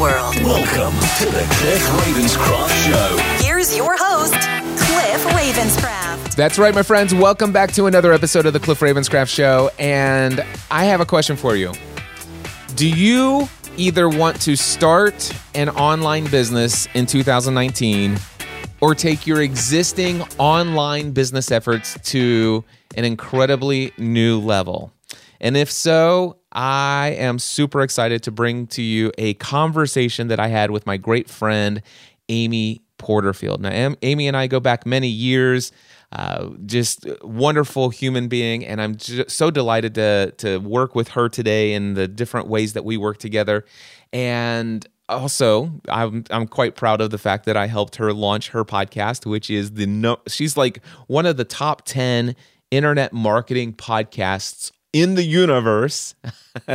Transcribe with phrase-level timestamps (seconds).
[0.00, 3.44] Welcome to the Cliff Ravenscraft Show.
[3.44, 6.34] Here's your host, Cliff Ravenscraft.
[6.36, 7.14] That's right, my friends.
[7.14, 9.70] Welcome back to another episode of the Cliff Ravenscraft Show.
[9.78, 11.74] And I have a question for you.
[12.76, 18.16] Do you either want to start an online business in 2019
[18.80, 22.64] or take your existing online business efforts to
[22.96, 24.94] an incredibly new level?
[25.40, 30.48] And if so, I am super excited to bring to you a conversation that I
[30.48, 31.82] had with my great friend,
[32.28, 33.60] Amy Porterfield.
[33.60, 35.72] Now, Am- Amy and I go back many years.
[36.12, 41.28] Uh, just wonderful human being, and I'm just so delighted to to work with her
[41.28, 43.64] today in the different ways that we work together.
[44.12, 48.64] And also, I'm I'm quite proud of the fact that I helped her launch her
[48.64, 50.18] podcast, which is the no.
[50.26, 52.34] She's like one of the top ten
[52.72, 56.14] internet marketing podcasts in the universe.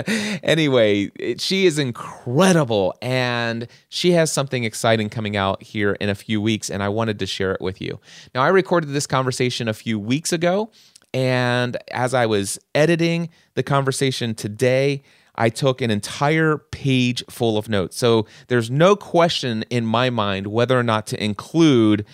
[0.44, 6.16] anyway, it, she is incredible and she has something exciting coming out here in a
[6.16, 8.00] few weeks, and I wanted to share it with you.
[8.34, 10.72] Now, I recorded this conversation a few weeks ago,
[11.14, 15.04] and as I was editing the conversation today,
[15.36, 17.98] I took an entire page full of notes.
[17.98, 22.06] So there's no question in my mind whether or not to include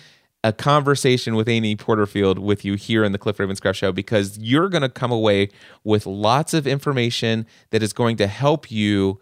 [0.44, 4.68] a conversation with Amy Porterfield with you here in the Cliff Ravenscraft Show because you're
[4.68, 5.50] going to come away
[5.84, 9.20] with lots of information that is going to help you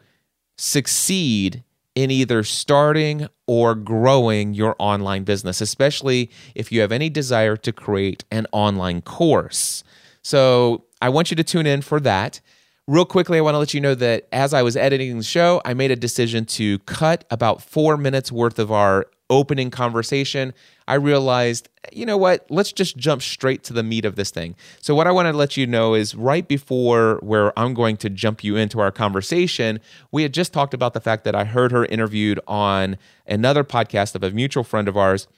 [0.56, 1.62] succeed
[1.94, 7.72] in either starting or growing your online business, especially if you have any desire to
[7.72, 9.84] create an online course.
[10.22, 12.40] So I want you to tune in for that.
[12.86, 15.60] Real quickly, I want to let you know that as I was editing the show,
[15.64, 20.52] I made a decision to cut about four minutes worth of our opening conversation.
[20.90, 22.44] I realized, you know what?
[22.50, 24.56] Let's just jump straight to the meat of this thing.
[24.80, 28.10] So, what I want to let you know is right before where I'm going to
[28.10, 29.78] jump you into our conversation,
[30.10, 34.16] we had just talked about the fact that I heard her interviewed on another podcast
[34.16, 35.28] of a mutual friend of ours.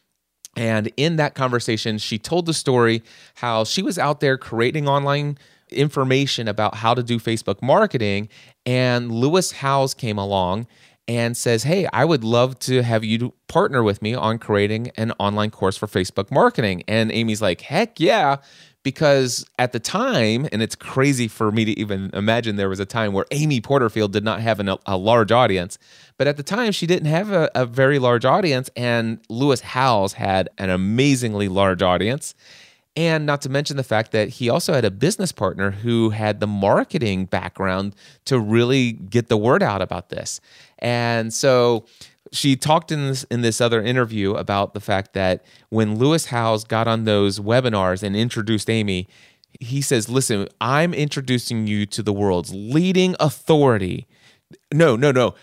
[0.56, 3.02] And in that conversation, she told the story
[3.34, 5.36] how she was out there creating online
[5.70, 8.30] information about how to do Facebook marketing.
[8.64, 10.66] And Lewis Howes came along
[11.08, 15.12] and says, Hey, I would love to have you partner with me on creating an
[15.18, 16.82] online course for Facebook marketing.
[16.86, 18.36] And Amy's like, Heck yeah.
[18.84, 22.86] Because at the time, and it's crazy for me to even imagine there was a
[22.86, 25.78] time where Amy Porterfield did not have an, a large audience,
[26.18, 30.14] but at the time she didn't have a, a very large audience, and Lewis Howes
[30.14, 32.34] had an amazingly large audience.
[32.94, 36.40] And not to mention the fact that he also had a business partner who had
[36.40, 37.94] the marketing background
[38.26, 40.40] to really get the word out about this.
[40.82, 41.86] And so
[42.32, 46.64] she talked in this in this other interview about the fact that when Lewis Howes
[46.64, 49.08] got on those webinars and introduced Amy,
[49.60, 54.06] he says, "Listen, I'm introducing you to the world's leading authority."
[54.72, 55.34] No, no, no.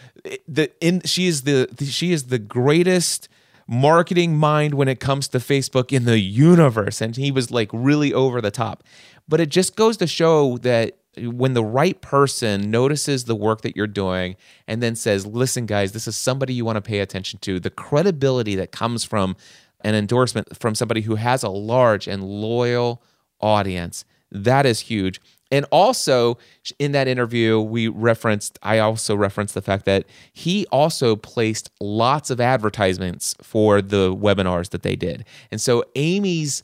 [0.48, 3.30] The in she is the she is the greatest
[3.66, 7.02] marketing mind when it comes to Facebook in the universe.
[7.02, 8.84] And he was like really over the top.
[9.28, 10.98] But it just goes to show that
[11.28, 14.36] when the right person notices the work that you're doing
[14.68, 17.70] and then says, listen, guys, this is somebody you want to pay attention to, the
[17.70, 19.36] credibility that comes from
[19.82, 23.02] an endorsement from somebody who has a large and loyal
[23.40, 25.22] audience, that is huge.
[25.52, 26.38] And also
[26.78, 32.30] in that interview, we referenced, I also referenced the fact that he also placed lots
[32.30, 35.26] of advertisements for the webinars that they did.
[35.50, 36.64] And so Amy's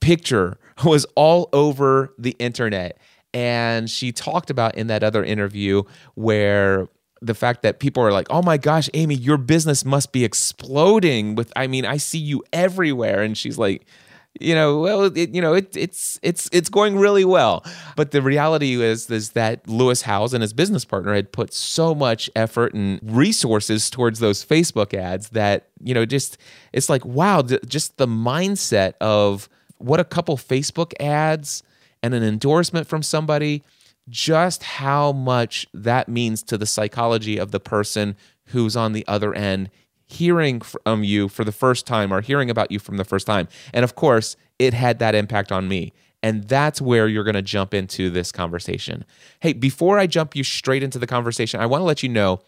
[0.00, 2.98] picture was all over the internet.
[3.32, 5.82] And she talked about in that other interview
[6.14, 6.88] where
[7.22, 11.34] the fact that people are like, oh my gosh, Amy, your business must be exploding
[11.34, 13.22] with, I mean, I see you everywhere.
[13.22, 13.86] And she's like,
[14.38, 17.64] you know, well, it, you know, it, it's it's it's going really well.
[17.96, 21.94] But the reality is is that Lewis Howes and his business partner had put so
[21.94, 26.38] much effort and resources towards those Facebook ads that you know, just
[26.72, 29.48] it's like wow, just the mindset of
[29.78, 31.64] what a couple Facebook ads
[32.02, 33.62] and an endorsement from somebody,
[34.08, 38.16] just how much that means to the psychology of the person
[38.46, 39.70] who's on the other end
[40.10, 43.26] hearing from um, you for the first time or hearing about you from the first
[43.26, 43.46] time.
[43.72, 45.92] And of course, it had that impact on me.
[46.22, 49.04] And that's where you're going to jump into this conversation.
[49.38, 52.40] Hey, before I jump you straight into the conversation, I want to let you know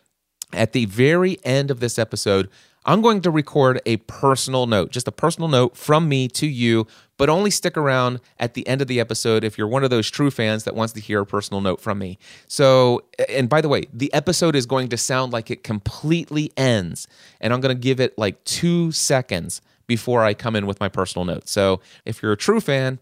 [0.53, 2.51] at the very end of this episode,
[2.85, 6.87] I'm going to record a personal note, just a personal note from me to you,
[7.17, 10.11] but only stick around at the end of the episode if you're one of those
[10.11, 12.19] true fans that wants to hear a personal note from me.
[12.49, 17.07] So, and by the way, the episode is going to sound like it completely ends,
[17.41, 20.89] and I'm going to give it like two seconds before I come in with my
[20.89, 21.49] personal note.
[21.49, 22.99] So, if you're a true fan,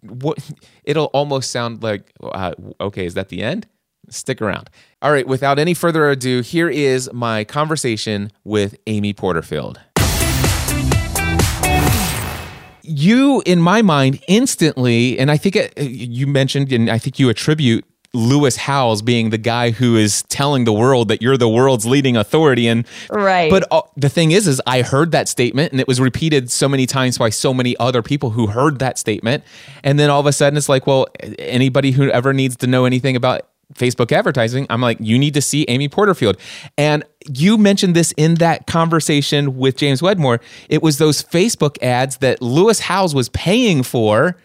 [0.00, 0.38] what
[0.84, 3.68] it'll almost sound like, uh, okay, is that the end?
[4.10, 4.68] Stick around.
[5.02, 9.80] All right, without any further ado, here is my conversation with Amy Porterfield.
[12.82, 17.28] You, in my mind, instantly, and I think it, you mentioned, and I think you
[17.28, 21.86] attribute Lewis Howes being the guy who is telling the world that you're the world's
[21.86, 22.66] leading authority.
[22.66, 23.50] And Right.
[23.50, 26.68] But uh, the thing is, is I heard that statement, and it was repeated so
[26.68, 29.44] many times by so many other people who heard that statement,
[29.84, 31.06] and then all of a sudden it's like, well,
[31.38, 35.42] anybody who ever needs to know anything about Facebook advertising, I'm like, you need to
[35.42, 36.36] see Amy Porterfield.
[36.76, 40.40] And you mentioned this in that conversation with James Wedmore.
[40.68, 44.36] It was those Facebook ads that Lewis Howes was paying for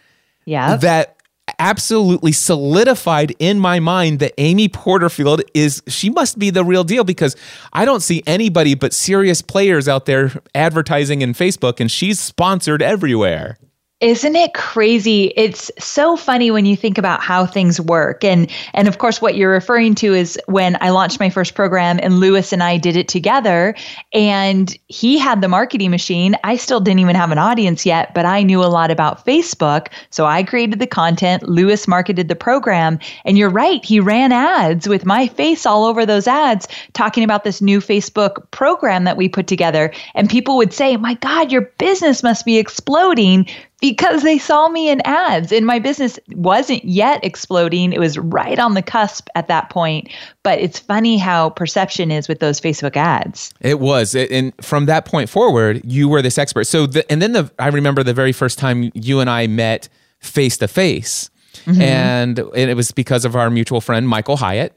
[0.45, 0.77] yeah.
[0.77, 1.16] that
[1.60, 7.04] absolutely solidified in my mind that Amy Porterfield is she must be the real deal
[7.04, 7.36] because
[7.72, 12.81] I don't see anybody but serious players out there advertising in Facebook and she's sponsored
[12.81, 13.57] everywhere.
[14.01, 15.31] Isn't it crazy?
[15.38, 18.25] It's so funny when you think about how things work.
[18.25, 22.01] And and of course what you're referring to is when I launched my first program
[22.03, 23.74] and Lewis and I did it together
[24.12, 26.36] and he had the marketing machine.
[26.44, 29.88] I still didn't even have an audience yet, but I knew a lot about Facebook,
[30.09, 34.89] so I created the content, Lewis marketed the program, and you're right, he ran ads
[34.89, 39.30] with my face all over those ads talking about this new Facebook program that we
[39.30, 43.48] put together and people would say, "My god, your business must be exploding."
[43.85, 47.93] Because they saw me in ads and my business wasn't yet exploding.
[47.93, 50.09] It was right on the cusp at that point.
[50.41, 53.53] But it's funny how perception is with those Facebook ads.
[53.61, 56.63] It was, and from that point forward, you were this expert.
[56.63, 59.88] So, the, and then the I remember the very first time you and I met
[60.19, 61.29] face to face,
[61.65, 61.79] mm-hmm.
[61.79, 64.75] and and it was because of our mutual friend Michael Hyatt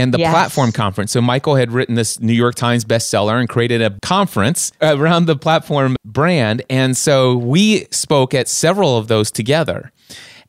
[0.00, 0.32] and the Yes.
[0.32, 1.12] platform conference.
[1.12, 5.36] So Michael had written this New York Times bestseller and created a conference around the
[5.36, 9.92] platform brand, and so we spoke at several of those together.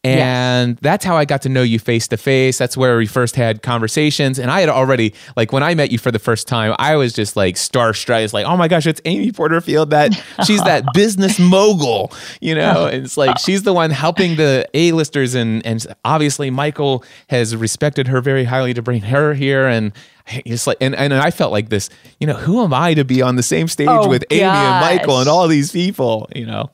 [0.03, 2.57] And that's how I got to know you face to face.
[2.57, 4.39] That's where we first had conversations.
[4.39, 7.13] And I had already, like, when I met you for the first time, I was
[7.13, 8.23] just like starstruck.
[8.23, 9.91] It's like, oh my gosh, it's Amy Porterfield.
[9.91, 10.13] That
[10.45, 12.73] she's that business mogul, you know?
[12.77, 12.85] Oh.
[12.87, 15.35] And it's like she's the one helping the A-listers.
[15.35, 19.67] And, and obviously, Michael has respected her very highly to bring her here.
[19.67, 19.93] And
[20.27, 23.21] it's like, and, and I felt like this, you know, who am I to be
[23.21, 26.71] on the same stage Oh, with Amy and Michael and all these people, you know?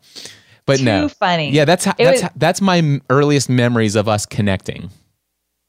[0.67, 1.49] But no, Too funny.
[1.49, 4.91] Yeah, that's how, It that's was- how, that's my m- earliest memories of us connecting.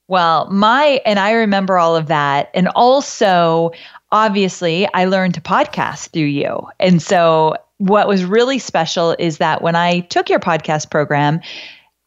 [0.08, 2.50] Well, my, and I remember all of that.
[2.54, 3.70] And also,
[4.10, 6.66] obviously, I learned to podcast through you.
[6.80, 11.40] And so, what was really special is that when I took your podcast program,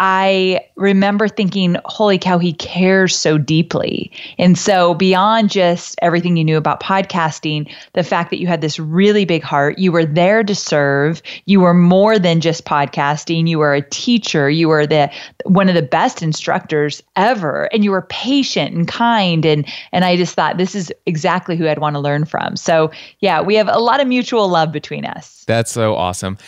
[0.04, 4.12] I remember thinking, holy cow, he cares so deeply.
[4.40, 8.80] And so, beyond just everything you knew about podcasting, the fact that you had this
[8.80, 13.60] really big heart, you were there to serve, you were more than just podcasting, you
[13.60, 15.12] were a teacher, you were the
[15.46, 19.46] one of the best instructors ever, and you were patient and kind.
[19.46, 22.56] And, and I just thought this is exactly who I'd want to learn from.
[22.56, 22.90] So,
[23.20, 25.44] yeah, we have a lot of mutual love between us.
[25.46, 26.40] That's so awesome.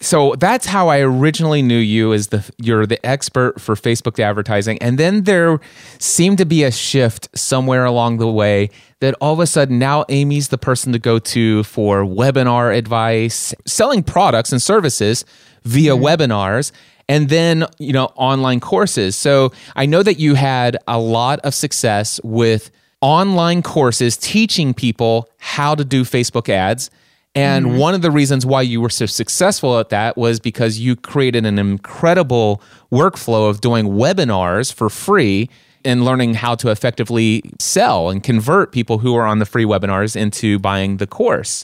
[0.00, 4.76] So that's how I originally knew you as the you're the expert for Facebook advertising,
[4.78, 5.58] and then there
[5.98, 8.68] seemed to be a shift somewhere along the way
[9.00, 13.54] that all of a sudden now Amy's the person to go to for webinar advice,
[13.64, 15.24] selling products and services
[15.64, 16.04] via mm-hmm.
[16.04, 16.72] webinars
[17.08, 19.16] and then you know online courses.
[19.16, 25.28] So i know that you had a lot of success with online courses teaching people
[25.38, 26.90] how to do facebook ads
[27.36, 27.76] and mm-hmm.
[27.76, 31.44] one of the reasons why you were so successful at that was because you created
[31.44, 35.50] an incredible workflow of doing webinars for free
[35.84, 40.16] and learning how to effectively sell and convert people who are on the free webinars
[40.16, 41.62] into buying the course.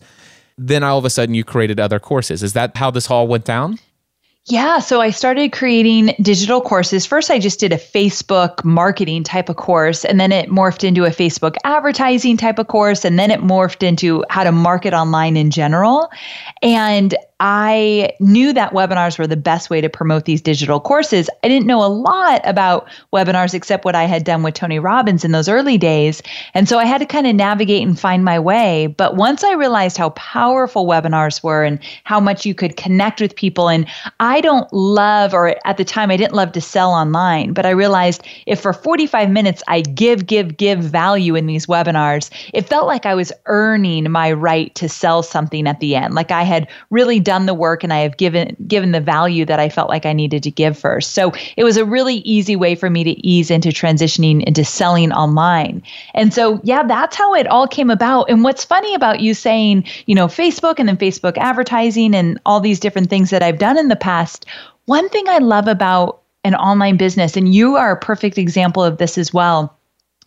[0.59, 2.43] Then all of a sudden you created other courses.
[2.43, 3.79] Is that how this all went down?
[4.47, 7.07] Yeah, so I started creating digital courses.
[7.07, 11.05] First, I just did a Facebook marketing type of course, and then it morphed into
[11.05, 15.37] a Facebook advertising type of course, and then it morphed into how to market online
[15.37, 16.11] in general.
[16.61, 21.29] And I knew that webinars were the best way to promote these digital courses.
[21.43, 25.25] I didn't know a lot about webinars except what I had done with Tony Robbins
[25.25, 26.23] in those early days.
[26.55, 28.87] And so I had to kind of navigate and find my way.
[28.87, 33.35] But once I realized how powerful webinars were and how much you could connect with
[33.35, 33.89] people, and
[34.21, 37.71] I don't love, or at the time I didn't love to sell online, but I
[37.71, 42.87] realized if for 45 minutes I give, give, give value in these webinars, it felt
[42.87, 46.15] like I was earning my right to sell something at the end.
[46.15, 49.47] Like I had really done done the work and I have given given the value
[49.47, 51.13] that I felt like I needed to give first.
[51.13, 55.13] So it was a really easy way for me to ease into transitioning into selling
[55.13, 55.83] online.
[56.13, 58.29] And so yeah, that's how it all came about.
[58.29, 62.61] And what's funny about you saying, you know, Facebook and then Facebook advertising and all
[62.61, 64.45] these different things that I've done in the past,
[64.85, 68.99] one thing I love about an online business and you are a perfect example of
[68.99, 69.79] this as well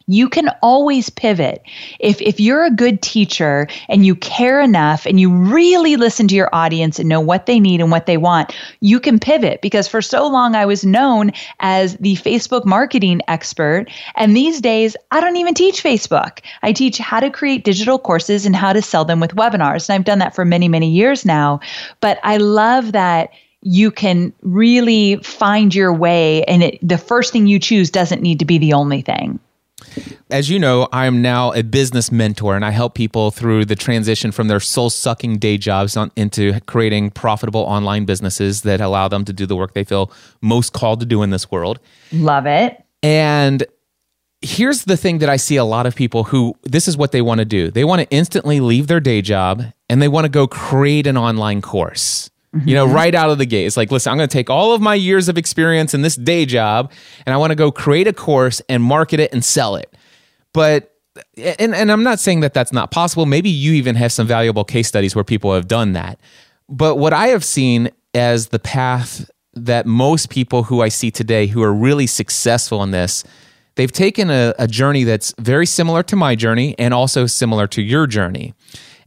[0.08, 1.64] you can always pivot.
[2.00, 6.36] If, if you're a good teacher and you care enough and you really listen to
[6.36, 9.88] your audience and know what they need and what they want, you can pivot because
[9.88, 13.86] for so long I was known as the Facebook marketing expert.
[14.16, 16.40] And these days, I don't even teach Facebook.
[16.62, 19.90] I teach how to create digital courses and how to sell them with webinars.
[19.90, 21.60] And I've done that for many, many years now.
[22.00, 23.32] But I love that
[23.68, 28.38] you can really find your way and it, the first thing you choose doesn't need
[28.38, 29.40] to be the only thing.
[30.30, 33.76] As you know, I am now a business mentor and I help people through the
[33.76, 39.08] transition from their soul sucking day jobs on, into creating profitable online businesses that allow
[39.08, 41.80] them to do the work they feel most called to do in this world.
[42.12, 42.84] Love it.
[43.04, 43.66] And
[44.42, 47.22] here's the thing that I see a lot of people who this is what they
[47.22, 47.70] want to do.
[47.70, 51.18] They want to instantly leave their day job and they want to go create an
[51.18, 52.30] online course.
[52.56, 52.70] Mm-hmm.
[52.70, 53.66] You know, right out of the gate.
[53.66, 56.16] It's like, listen, I'm going to take all of my years of experience in this
[56.16, 56.92] day job
[57.26, 59.94] and I want to go create a course and market it and sell it.
[60.54, 60.96] But
[61.38, 63.26] and and I'm not saying that that's not possible.
[63.26, 66.18] Maybe you even have some valuable case studies where people have done that.
[66.70, 71.48] But what I have seen as the path that most people who I see today
[71.48, 73.24] who are really successful in this,
[73.76, 77.82] they've taken a, a journey that's very similar to my journey and also similar to
[77.82, 78.54] your journey.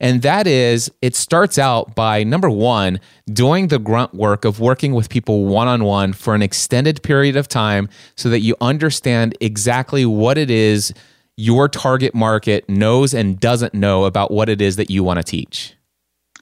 [0.00, 3.00] And that is, it starts out by number one,
[3.32, 7.36] doing the grunt work of working with people one on one for an extended period
[7.36, 10.94] of time so that you understand exactly what it is
[11.36, 15.22] your target market knows and doesn't know about what it is that you want to
[15.22, 15.74] teach.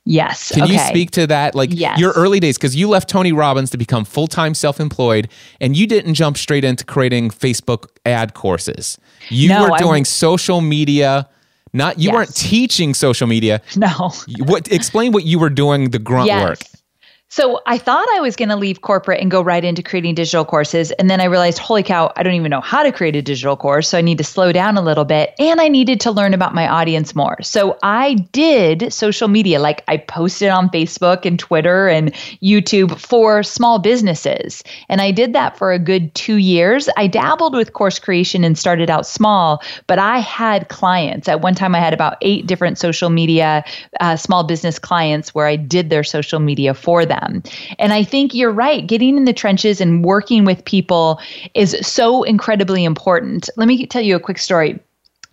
[0.06, 0.52] Yes.
[0.52, 0.74] Can okay.
[0.74, 1.54] you speak to that?
[1.54, 1.98] Like yes.
[1.98, 5.28] your early days, because you left Tony Robbins to become full time self employed
[5.60, 8.98] and you didn't jump straight into creating Facebook ad courses.
[9.28, 11.28] You no, were doing I'm, social media
[11.72, 12.14] not you Yes.
[12.14, 13.60] weren't teaching social media.
[13.76, 14.12] No.
[14.38, 16.42] What explain what you were doing the grunt Yes.
[16.42, 16.58] work.
[17.36, 20.42] So I thought I was going to leave corporate and go right into creating digital
[20.42, 20.90] courses.
[20.92, 23.58] And then I realized, holy cow, I don't even know how to create a digital
[23.58, 23.90] course.
[23.90, 25.34] So I need to slow down a little bit.
[25.38, 27.36] And I needed to learn about my audience more.
[27.42, 32.10] So I did social media, like I posted on Facebook and Twitter and
[32.42, 34.64] YouTube for small businesses.
[34.88, 36.88] And I did that for a good two years.
[36.96, 41.28] I dabbled with course creation and started out small, but I had clients.
[41.28, 43.62] At one time, I had about eight different social media
[44.00, 47.25] uh, small business clients where I did their social media for them.
[47.78, 48.86] And I think you're right.
[48.86, 51.20] Getting in the trenches and working with people
[51.54, 53.48] is so incredibly important.
[53.56, 54.78] Let me tell you a quick story.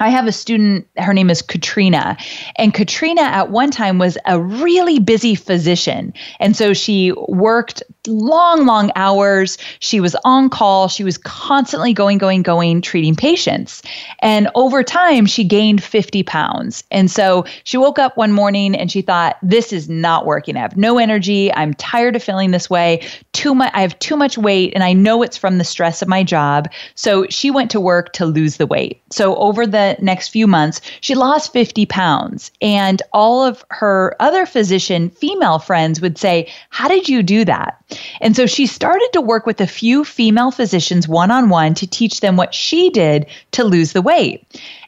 [0.03, 2.17] I have a student, her name is Katrina.
[2.57, 6.13] And Katrina at one time was a really busy physician.
[6.41, 9.57] And so she worked long, long hours.
[9.79, 10.89] She was on call.
[10.89, 13.81] She was constantly going, going, going, treating patients.
[14.19, 16.83] And over time, she gained 50 pounds.
[16.91, 20.57] And so she woke up one morning and she thought, this is not working.
[20.57, 21.53] I have no energy.
[21.53, 23.07] I'm tired of feeling this way.
[23.31, 26.09] Too much, I have too much weight and I know it's from the stress of
[26.09, 26.69] my job.
[26.95, 29.01] So she went to work to lose the weight.
[29.11, 32.51] So over the next few months, she lost 50 pounds.
[32.61, 37.83] And all of her other physician female friends would say, How did you do that?
[38.21, 41.87] And so she started to work with a few female physicians one on one to
[41.87, 44.45] teach them what she did to lose the weight.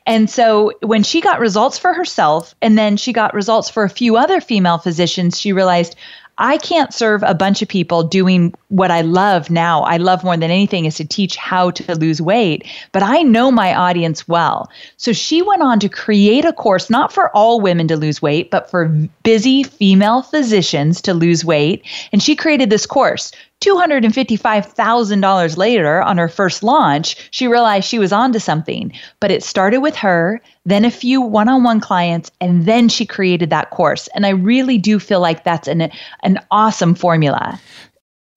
[0.07, 3.89] And so when she got results for herself and then she got results for a
[3.89, 5.95] few other female physicians, she realized,
[6.37, 9.83] I can't serve a bunch of people doing what I love now.
[9.83, 13.51] I love more than anything is to teach how to lose weight, but I know
[13.51, 14.69] my audience well.
[14.97, 18.51] So she went on to create a course, not for all women to lose weight,
[18.51, 18.89] but for
[19.23, 21.85] busy female physicians to lose weight.
[22.11, 23.31] And she created this course.
[23.61, 28.91] $255,000 later on her first launch, she realized she was onto something.
[29.19, 33.05] But it started with her, then a few one on one clients, and then she
[33.05, 34.07] created that course.
[34.13, 35.89] And I really do feel like that's an,
[36.23, 37.59] an awesome formula.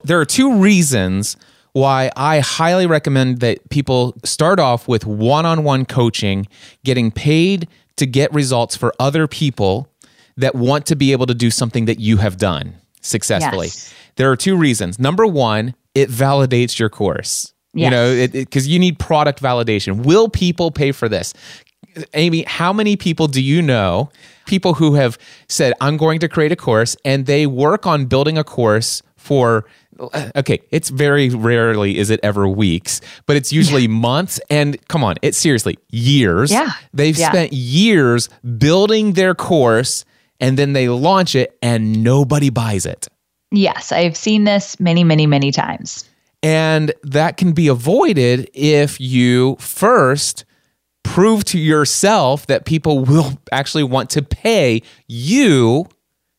[0.05, 1.37] There are two reasons
[1.73, 6.47] why I highly recommend that people start off with one on one coaching,
[6.85, 9.89] getting paid to get results for other people
[10.37, 12.75] that want to be able to do something that you have done.
[13.01, 13.67] successfully.
[13.67, 13.95] Yes.
[14.19, 14.99] There are two reasons.
[14.99, 17.55] Number one, it validates your course.
[17.75, 20.05] You know, because you need product validation.
[20.05, 21.33] Will people pay for this?
[22.15, 24.11] Amy, how many people do you know,
[24.47, 25.17] people who have
[25.49, 29.65] said, I'm going to create a course and they work on building a course for,
[30.35, 34.41] okay, it's very rarely is it ever weeks, but it's usually months.
[34.51, 36.51] And come on, it's seriously years.
[36.51, 36.71] Yeah.
[36.93, 37.31] They've Yeah.
[37.31, 40.05] spent years building their course
[40.41, 43.07] and then they launch it and nobody buys it.
[43.51, 46.09] Yes, I've seen this many, many, many times.
[46.43, 50.45] And that can be avoided if you first
[51.03, 55.89] prove to yourself that people will actually want to pay you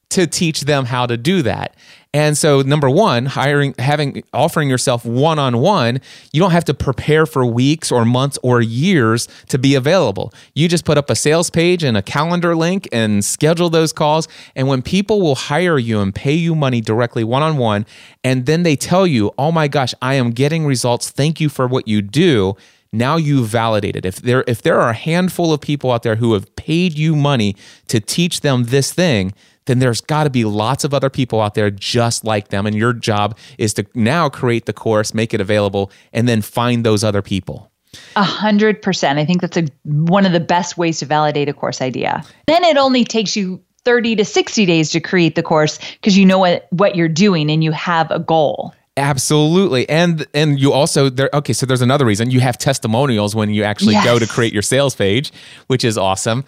[0.09, 1.75] to teach them how to do that.
[2.11, 6.01] And so number 1, hiring having offering yourself one-on-one,
[6.33, 10.33] you don't have to prepare for weeks or months or years to be available.
[10.55, 14.27] You just put up a sales page and a calendar link and schedule those calls
[14.55, 17.85] and when people will hire you and pay you money directly one-on-one
[18.23, 21.11] and then they tell you, "Oh my gosh, I am getting results.
[21.11, 22.57] Thank you for what you do."
[22.91, 24.05] Now you validate it.
[24.05, 27.15] If there if there are a handful of people out there who have paid you
[27.15, 27.55] money
[27.87, 29.33] to teach them this thing,
[29.65, 32.75] then there's got to be lots of other people out there just like them and
[32.75, 37.03] your job is to now create the course, make it available and then find those
[37.03, 37.71] other people.
[38.15, 39.19] A hundred percent.
[39.19, 42.23] I think that's a one of the best ways to validate a course idea.
[42.47, 46.25] Then it only takes you 30 to 60 days to create the course because you
[46.25, 48.73] know what, what you're doing and you have a goal.
[48.99, 49.87] Absolutely.
[49.89, 52.31] And and you also there okay, so there's another reason.
[52.31, 55.31] You have testimonials when you actually go to create your sales page,
[55.67, 56.45] which is awesome.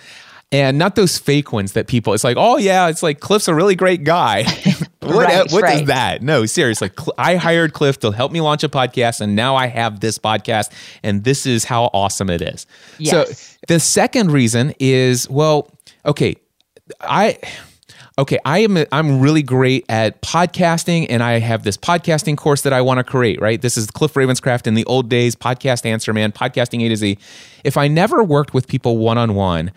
[0.53, 3.55] And not those fake ones that people it's like, "Oh yeah, it's like Cliff's a
[3.55, 4.43] really great guy."
[4.99, 5.85] what Right, what is right.
[5.87, 6.21] that?
[6.21, 6.91] No, seriously.
[7.17, 10.71] I hired Cliff to help me launch a podcast and now I have this podcast
[11.03, 12.67] and this is how awesome it is.
[12.99, 13.11] Yes.
[13.11, 15.71] So the second reason is well,
[16.05, 16.35] okay,
[16.99, 17.37] I
[18.17, 22.73] okay, I am I'm really great at podcasting and I have this podcasting course that
[22.73, 23.61] I want to create, right?
[23.61, 27.17] This is Cliff Ravenscraft in the old days, podcast answer man, podcasting A to Z.
[27.63, 29.71] If I never worked with people one-on-one,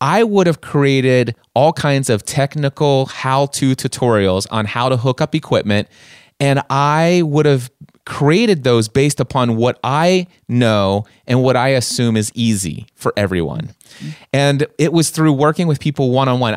[0.00, 5.34] I would have created all kinds of technical how-to tutorials on how to hook up
[5.34, 5.88] equipment
[6.38, 7.70] and I would have
[8.06, 13.74] created those based upon what I know and what I assume is easy for everyone.
[14.32, 16.54] And it was through working with people one on one.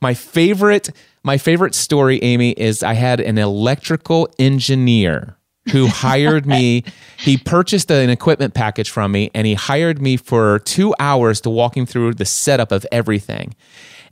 [0.00, 0.90] My favorite
[1.26, 5.36] my favorite story Amy is I had an electrical engineer
[5.72, 6.84] who hired me.
[7.18, 11.50] He purchased an equipment package from me and he hired me for 2 hours to
[11.50, 13.54] walk him through the setup of everything.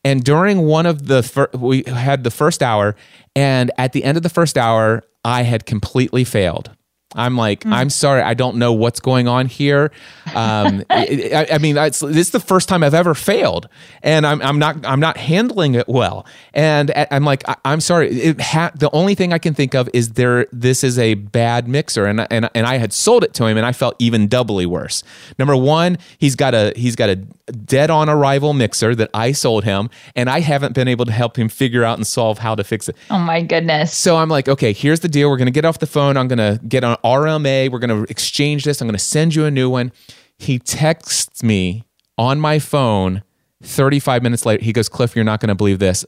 [0.05, 2.97] And during one of the fir- we had the first hour
[3.37, 6.71] and at the end of the first hour I had completely failed.
[7.15, 9.93] I'm like, I'm sorry, I don't know what's going on here.
[10.35, 13.69] Um, I, I- I mean, it's, this is the first time I've ever failed,
[14.03, 16.25] and I'm, I'm not I'm not handling it well.
[16.55, 18.09] And I'm like, I, I'm sorry.
[18.19, 20.47] It ha- the only thing I can think of is there.
[20.53, 23.67] This is a bad mixer, and and and I had sold it to him, and
[23.67, 25.03] I felt even doubly worse.
[25.39, 27.21] Number one, he's got a he's got a
[27.53, 31.39] dead on arrival mixer that I sold him, and I haven't been able to help
[31.39, 32.97] him figure out and solve how to fix it.
[33.11, 33.95] Oh my goodness.
[33.95, 35.31] So I'm like, okay, here's the deal.
[35.31, 36.17] We're going to get off the phone.
[36.17, 37.71] I'm going to get on RMA.
[37.71, 38.81] We're going to exchange this.
[38.81, 39.93] I'm going to send you a new one.
[40.39, 41.85] He texts me
[42.19, 43.23] on my phone
[43.63, 44.65] 35 minutes later.
[44.65, 46.05] He goes, Cliff, you're not going to believe this.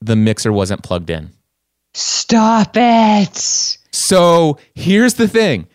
[0.00, 1.30] The mixer wasn't plugged in.
[1.94, 3.78] Stop it.
[3.92, 5.66] So here's the thing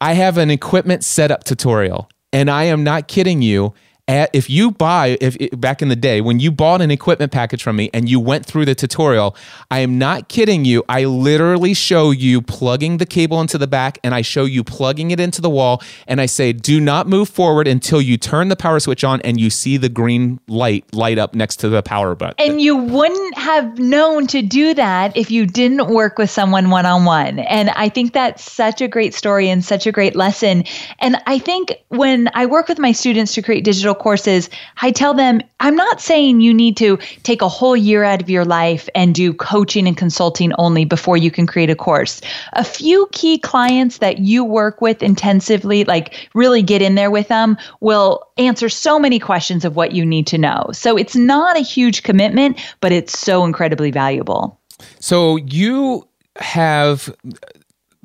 [0.00, 3.74] I have an equipment setup tutorial, and I am not kidding you.
[4.10, 7.76] If you buy, if back in the day when you bought an equipment package from
[7.76, 9.36] me and you went through the tutorial,
[9.70, 10.82] I am not kidding you.
[10.88, 15.12] I literally show you plugging the cable into the back, and I show you plugging
[15.12, 18.56] it into the wall, and I say, "Do not move forward until you turn the
[18.56, 22.16] power switch on and you see the green light light up next to the power
[22.16, 26.70] button." And you wouldn't have known to do that if you didn't work with someone
[26.70, 27.38] one on one.
[27.38, 30.64] And I think that's such a great story and such a great lesson.
[30.98, 34.50] And I think when I work with my students to create digital courses,
[34.82, 38.28] I tell them, I'm not saying you need to take a whole year out of
[38.28, 42.20] your life and do coaching and consulting only before you can create a course.
[42.54, 47.28] A few key clients that you work with intensively, like really get in there with
[47.28, 50.66] them, will answer so many questions of what you need to know.
[50.72, 54.58] So it's not a huge commitment, but it's so incredibly valuable.
[54.98, 57.14] So you have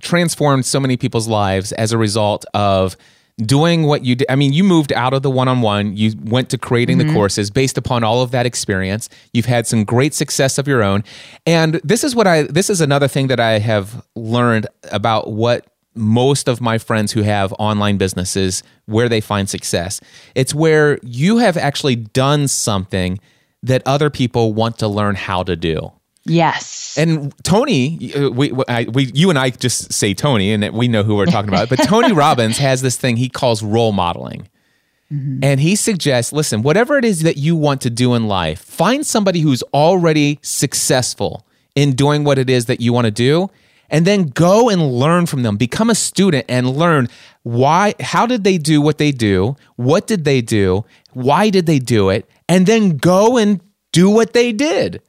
[0.02, 2.96] transformed so many people's lives as a result of
[3.44, 4.28] doing what you did.
[4.30, 7.04] I mean, you moved out of the one on one, you went to creating the
[7.04, 7.16] mm-hmm.
[7.16, 9.10] courses based upon all of that experience.
[9.34, 11.04] You've had some great success of your own.
[11.46, 15.68] And this is what I, this is another thing that I have learned about what
[15.96, 20.02] most of my friends who have online businesses where they find success.
[20.34, 23.20] It's where you have actually done something
[23.64, 25.92] that other people want to learn how to do.
[26.26, 26.98] Yes.
[26.98, 31.04] And Tony, uh, we, I, we, you and I just say Tony, and we know
[31.04, 31.70] who we're talking about.
[31.70, 34.48] But Tony Robbins has this thing he calls role modeling.
[35.12, 39.06] And he suggests listen, whatever it is that you want to do in life, find
[39.06, 43.50] somebody who's already successful in doing what it is that you want to do,
[43.90, 45.58] and then go and learn from them.
[45.58, 47.08] Become a student and learn
[47.44, 49.56] why, how did they do what they do?
[49.76, 50.86] What did they do?
[51.14, 52.28] Why did they do it?
[52.50, 53.62] And then go and
[53.92, 55.02] do what they did.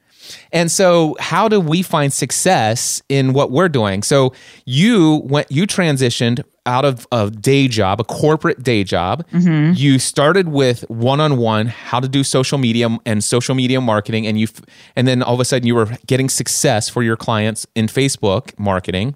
[0.53, 4.03] And so, how do we find success in what we're doing?
[4.03, 4.33] So,
[4.65, 9.25] you went, you transitioned out of a day job, a corporate day job.
[9.31, 9.75] Mm-hmm.
[9.77, 14.49] You started with one-on-one how to do social media and social media marketing, and you,
[14.97, 18.59] and then all of a sudden you were getting success for your clients in Facebook
[18.59, 19.15] marketing.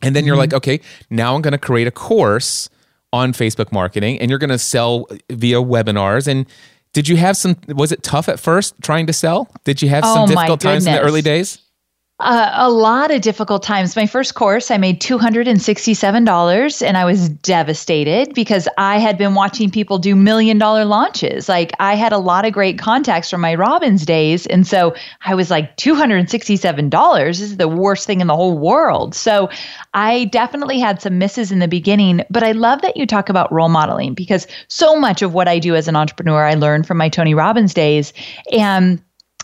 [0.00, 0.40] And then you're mm-hmm.
[0.40, 0.80] like, okay,
[1.10, 2.68] now I'm going to create a course
[3.12, 6.28] on Facebook marketing, and you're going to sell via webinars.
[6.28, 6.46] And
[6.98, 7.54] did you have some?
[7.68, 9.48] Was it tough at first trying to sell?
[9.62, 11.58] Did you have Oh, some difficult times in the early days?
[12.20, 13.94] A lot of difficult times.
[13.94, 19.70] My first course, I made $267 and I was devastated because I had been watching
[19.70, 21.48] people do million dollar launches.
[21.48, 24.46] Like I had a lot of great contacts from my Robbins days.
[24.46, 27.26] And so I was like, $267?
[27.28, 29.14] This is the worst thing in the whole world.
[29.14, 29.48] So
[29.94, 33.52] I definitely had some misses in the beginning, but I love that you talk about
[33.52, 36.96] role modeling because so much of what I do as an entrepreneur, I learned from
[36.96, 38.12] my Tony Robbins days.
[38.50, 39.00] And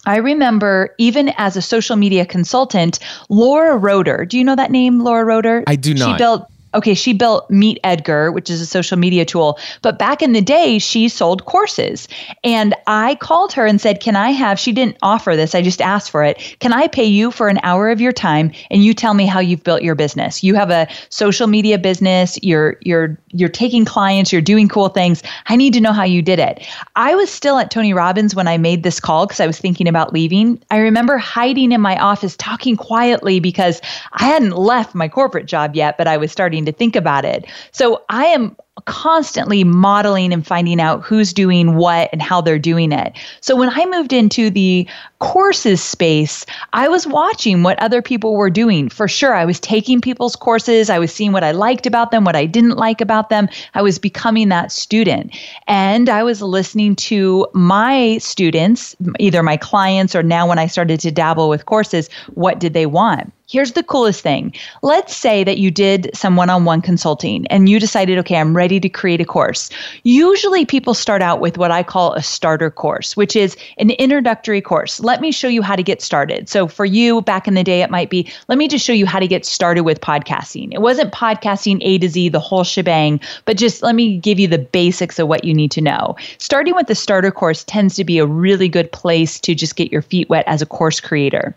[0.07, 4.25] I remember even as a social media consultant, Laura Roeder.
[4.25, 5.64] Do you know that name, Laura Roeder?
[5.67, 6.12] I do not.
[6.12, 9.59] She built Okay, she built Meet Edgar, which is a social media tool.
[9.83, 12.09] But back in the day, she sold courses.
[12.43, 15.81] And I called her and said, Can I have, she didn't offer this, I just
[15.81, 16.57] asked for it.
[16.61, 19.41] Can I pay you for an hour of your time and you tell me how
[19.41, 20.43] you've built your business?
[20.43, 25.23] You have a social media business, you're you're you're taking clients, you're doing cool things.
[25.47, 26.67] I need to know how you did it.
[26.97, 29.89] I was still at Tony Robbins when I made this call because I was thinking
[29.89, 30.63] about leaving.
[30.71, 33.81] I remember hiding in my office talking quietly because
[34.13, 37.46] I hadn't left my corporate job yet, but I was starting to think about it.
[37.72, 42.92] So I am constantly modeling and finding out who's doing what and how they're doing
[42.92, 43.16] it.
[43.40, 44.87] So when I moved into the
[45.20, 48.88] courses space, I was watching what other people were doing.
[48.88, 52.24] For sure, I was taking people's courses, I was seeing what I liked about them,
[52.24, 53.48] what I didn't like about them.
[53.74, 55.35] I was becoming that student.
[55.68, 61.00] And I was listening to my students, either my clients or now when I started
[61.00, 63.33] to dabble with courses, what did they want?
[63.55, 64.53] Here's the coolest thing.
[64.83, 68.57] Let's say that you did some one on one consulting and you decided, okay, I'm
[68.57, 69.71] ready to create a course.
[70.03, 74.61] Usually people start out with what I call a starter course, which is an introductory
[74.61, 74.99] course.
[74.99, 76.49] Let me show you how to get started.
[76.49, 79.07] So for you back in the day, it might be, let me just show you
[79.07, 80.75] how to get started with podcasting.
[80.75, 84.49] It wasn't podcasting A to Z, the whole shebang, but just let me give you
[84.49, 86.17] the basics of what you need to know.
[86.38, 89.93] Starting with the starter course tends to be a really good place to just get
[89.93, 91.55] your feet wet as a course creator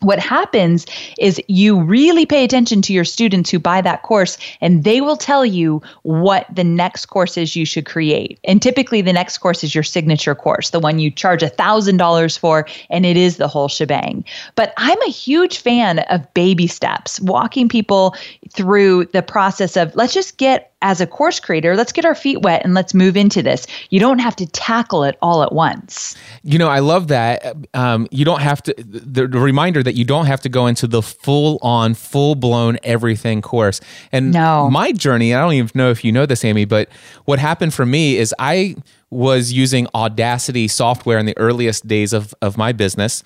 [0.00, 0.86] what happens
[1.18, 5.16] is you really pay attention to your students who buy that course and they will
[5.16, 8.38] tell you what the next course is you should create.
[8.44, 11.96] And typically the next course is your signature course the one you charge a thousand
[11.96, 14.24] dollars for and it is the whole shebang.
[14.54, 18.14] But i'm a huge fan of baby steps walking people
[18.50, 22.42] through the process of let's just get as a course creator, let's get our feet
[22.42, 23.66] wet and let's move into this.
[23.90, 26.16] You don't have to tackle it all at once.
[26.44, 27.56] You know, I love that.
[27.74, 30.86] Um, you don't have to, the, the reminder that you don't have to go into
[30.86, 33.80] the full on, full blown everything course.
[34.12, 34.70] And No.
[34.70, 36.88] my journey, I don't even know if you know this, Amy, but
[37.24, 38.76] what happened for me is I
[39.10, 43.24] was using Audacity software in the earliest days of, of my business.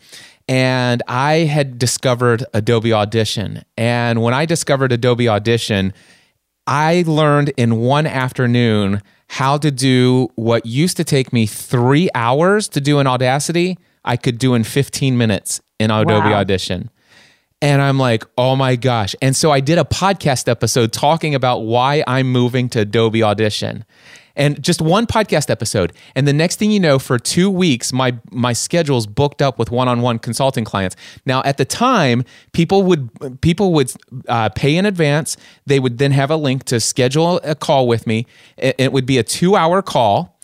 [0.49, 3.63] And I had discovered Adobe Audition.
[3.77, 5.93] And when I discovered Adobe Audition,
[6.67, 12.69] I learned in one afternoon how to do what used to take me three hours
[12.69, 16.41] to do in Audacity, I could do in 15 minutes in Adobe Wow.
[16.41, 16.91] Audition.
[17.61, 19.15] And I'm like, oh my gosh.
[19.23, 23.85] And so I did a podcast episode talking about why I'm moving to Adobe Audition.
[24.37, 25.93] And just one podcast episode.
[26.15, 29.71] And the next thing you know, for two weeks, my my schedule's booked up with
[29.71, 30.97] one-on-one consulting clients.
[31.27, 33.93] Now, at the time, people would people would
[34.29, 35.37] uh, pay in advance.
[35.67, 38.27] They would then have a link to schedule a call with me.
[38.57, 40.39] It, it would be a two-hour call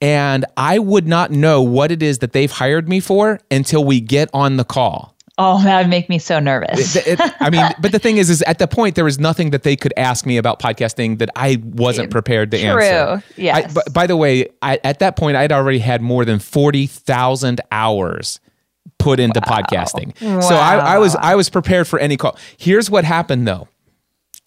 [0.00, 4.00] and I would not know what it is that they've hired me for until we
[4.00, 5.13] get on the call.
[5.36, 6.94] Oh, that would make me so nervous.
[6.94, 9.50] It- it- I mean, but the thing is, is at the point there was nothing
[9.50, 13.24] that they could ask me about podcasting that I wasn't prepared to True, answer.
[13.36, 13.70] yes.
[13.70, 16.86] I, but by the way, I, at that point, I'd already had more than forty
[16.86, 18.38] thousand hours
[18.98, 20.16] put into podcasting.
[20.42, 22.36] So I, I was I was prepared for any call.
[22.56, 23.66] Here's what happened though.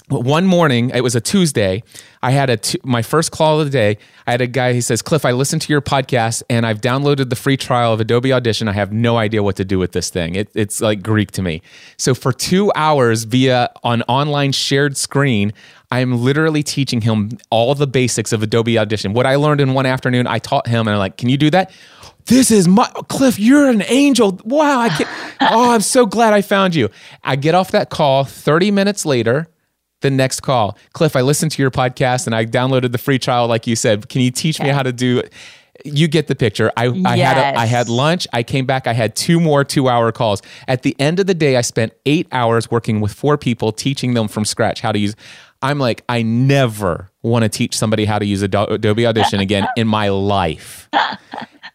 [0.09, 1.83] One morning, it was a Tuesday.
[2.23, 3.97] I had a t- my first call of the day.
[4.25, 4.73] I had a guy.
[4.73, 7.99] He says, "Cliff, I listened to your podcast and I've downloaded the free trial of
[7.99, 8.67] Adobe Audition.
[8.69, 10.35] I have no idea what to do with this thing.
[10.35, 11.61] It, it's like Greek to me."
[11.97, 15.51] So for two hours via an online shared screen,
[15.91, 19.13] I'm literally teaching him all the basics of Adobe Audition.
[19.13, 21.49] What I learned in one afternoon, I taught him, and I'm like, "Can you do
[21.49, 21.71] that?"
[22.27, 23.39] This is my Cliff.
[23.39, 24.39] You're an angel.
[24.45, 24.79] Wow!
[24.79, 25.09] I can't,
[25.41, 26.89] oh, I'm so glad I found you.
[27.23, 28.23] I get off that call.
[28.23, 29.47] Thirty minutes later
[30.01, 30.77] the next call.
[30.93, 34.09] Cliff, I listened to your podcast and I downloaded the free trial, like you said.
[34.09, 35.33] Can you teach me how to do it?
[35.85, 36.71] You get the picture.
[36.75, 38.27] I, I had a, I had lunch.
[38.33, 38.87] I came back.
[38.87, 40.41] I had two more two hour calls.
[40.67, 44.15] At the end of the day, I spent eight hours working with four people, teaching
[44.15, 45.15] them from scratch how to use.
[45.61, 49.87] I'm like, I never want to teach somebody how to use Adobe Audition again in
[49.87, 50.89] my life.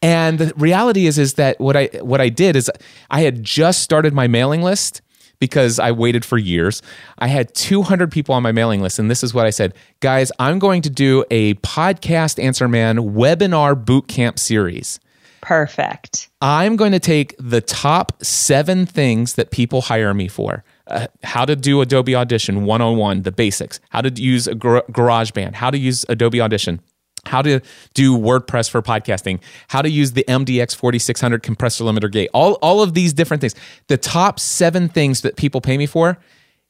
[0.00, 2.70] And the reality is, is that what I what I did is
[3.10, 5.00] I had just started my mailing list
[5.42, 6.82] because I waited for years.
[7.18, 10.30] I had 200 people on my mailing list, and this is what I said Guys,
[10.38, 15.00] I'm going to do a podcast Answer Man webinar bootcamp series.
[15.40, 16.28] Perfect.
[16.40, 20.62] I'm going to take the top seven things that people hire me for.
[20.86, 25.54] Uh, how to do Adobe Audition 101, the basics, how to use a gar- GarageBand,
[25.54, 26.80] how to use Adobe Audition,
[27.26, 27.60] how to
[27.94, 32.82] do WordPress for podcasting, how to use the MDX 4600 compressor limiter gate, all, all
[32.82, 33.54] of these different things.
[33.88, 36.18] The top seven things that people pay me for,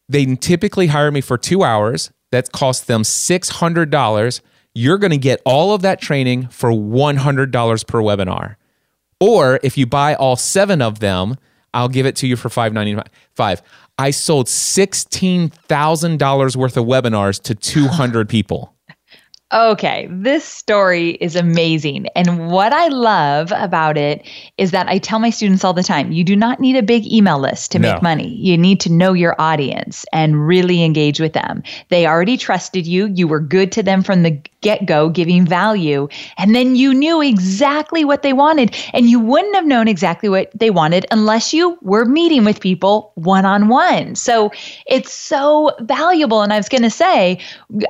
[0.09, 2.11] they typically hire me for two hours.
[2.31, 4.41] That costs them $600.
[4.75, 8.57] You're going to get all of that training for $100 per webinar.
[9.21, 11.37] Or if you buy all seven of them,
[11.75, 13.61] I'll give it to you for $5.95.
[13.99, 18.72] I sold $16,000 worth of webinars to 200 people.
[19.53, 22.07] Okay, this story is amazing.
[22.17, 26.11] And what I love about it is that I tell my students all the time
[26.11, 27.93] you do not need a big email list to No.
[27.93, 28.29] make money.
[28.29, 31.63] You need to know your audience and really engage with them.
[31.91, 36.09] They already trusted you, you were good to them from the get go, giving value.
[36.39, 38.75] And then you knew exactly what they wanted.
[38.95, 43.13] And you wouldn't have known exactly what they wanted unless you were meeting with people
[43.17, 44.15] one on one.
[44.15, 44.53] So
[44.87, 46.43] it's so valuable.
[46.43, 47.39] And I was going to say,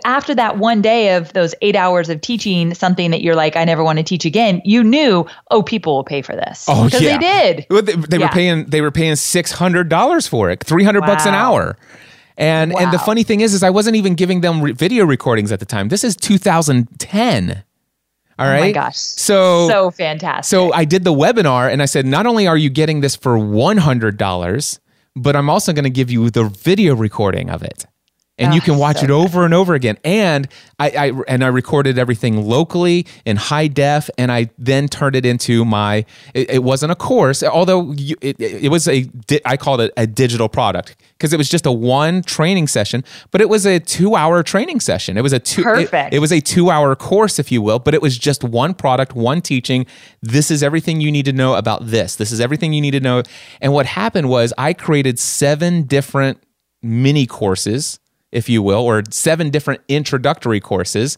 [0.05, 3.65] after that one day of those eight hours of teaching something that you're like, I
[3.65, 6.65] never want to teach again, you knew, oh, people will pay for this.
[6.69, 7.67] Oh because yeah, they did.
[7.71, 8.27] Well, They, they Yeah.
[8.27, 8.65] were paying.
[8.67, 11.77] They were paying six hundred dollars for it, three hundred bucks an hour.
[12.38, 15.53] And and the funny thing is, is I wasn't even giving them re- video recordings
[15.53, 15.88] at the time.
[15.88, 17.62] This is 2010.
[18.38, 18.59] All right.
[18.59, 18.97] Oh my gosh.
[18.97, 20.45] So so fantastic.
[20.51, 23.38] so I did the webinar and I said, not only are you getting this for
[23.38, 24.81] one hundred dollars,
[25.15, 27.87] but I'm also going to give you the video recording of it.
[28.38, 29.99] And you Ah, can watch so it over and over again.
[30.05, 35.14] And I, I and I recorded everything locally in high def, and I then turned
[35.16, 36.07] it into my.
[36.33, 39.07] It, it wasn't a course, although you, it, it was a.
[39.45, 43.42] I called it a digital product because it was just a one training session, but
[43.42, 45.18] it was a two hour training session.
[45.18, 45.61] It was a two.
[45.61, 46.14] it- Perfect.
[46.14, 49.14] it was a two hour course, if you will, but it was just one product,
[49.14, 49.85] one teaching.
[50.23, 52.16] This is everything you need to know about this.
[52.16, 53.23] This is everything you need to know.
[53.61, 56.42] And what happened was I created seven different
[56.83, 58.01] mini courses,
[58.33, 61.16] if you will, or seven different introductory courses.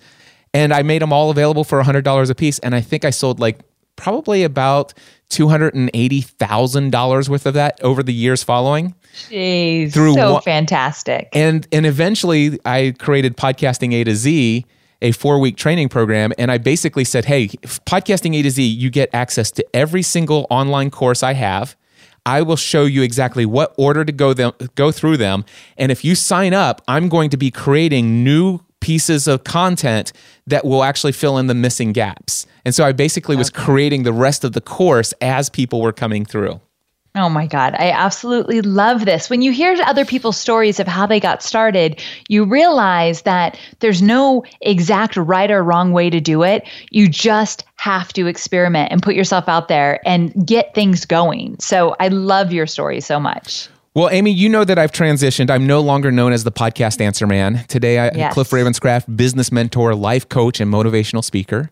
[0.52, 2.58] And I made them all available for $100 a piece.
[2.60, 3.60] And I think I sold like
[3.96, 4.92] probably about
[5.30, 8.94] $280,000 worth of that over the years following.
[9.30, 11.28] Jeez, through so one- fantastic.
[11.32, 14.66] And and eventually I created podcasting A to Z,
[15.02, 18.90] a four week training program, and I basically said, "Hey, podcasting A to Z, you
[18.90, 21.76] get access to every single online course I have.
[22.26, 25.44] I will show you exactly what order to go them go through them,
[25.76, 30.12] and if you sign up, I'm going to be creating new pieces of content
[30.46, 34.12] that will actually fill in the missing gaps." And so I basically was creating the
[34.12, 36.60] rest of the course as people were coming through.
[37.16, 39.30] Oh my God, I absolutely love this.
[39.30, 44.02] When you hear other people's stories of how they got started, you realize that there's
[44.02, 46.66] no exact right or wrong way to do it.
[46.90, 51.56] You just have to experiment and put yourself out there and get things going.
[51.60, 53.68] So I love your story so much.
[53.94, 55.50] Well, Amy, you know that I've transitioned.
[55.50, 57.64] I'm no longer known as the podcast answer man.
[57.68, 58.34] Today, I, Yes.
[58.34, 61.70] Cliff Ravenscraft, business mentor, life coach, and motivational speaker.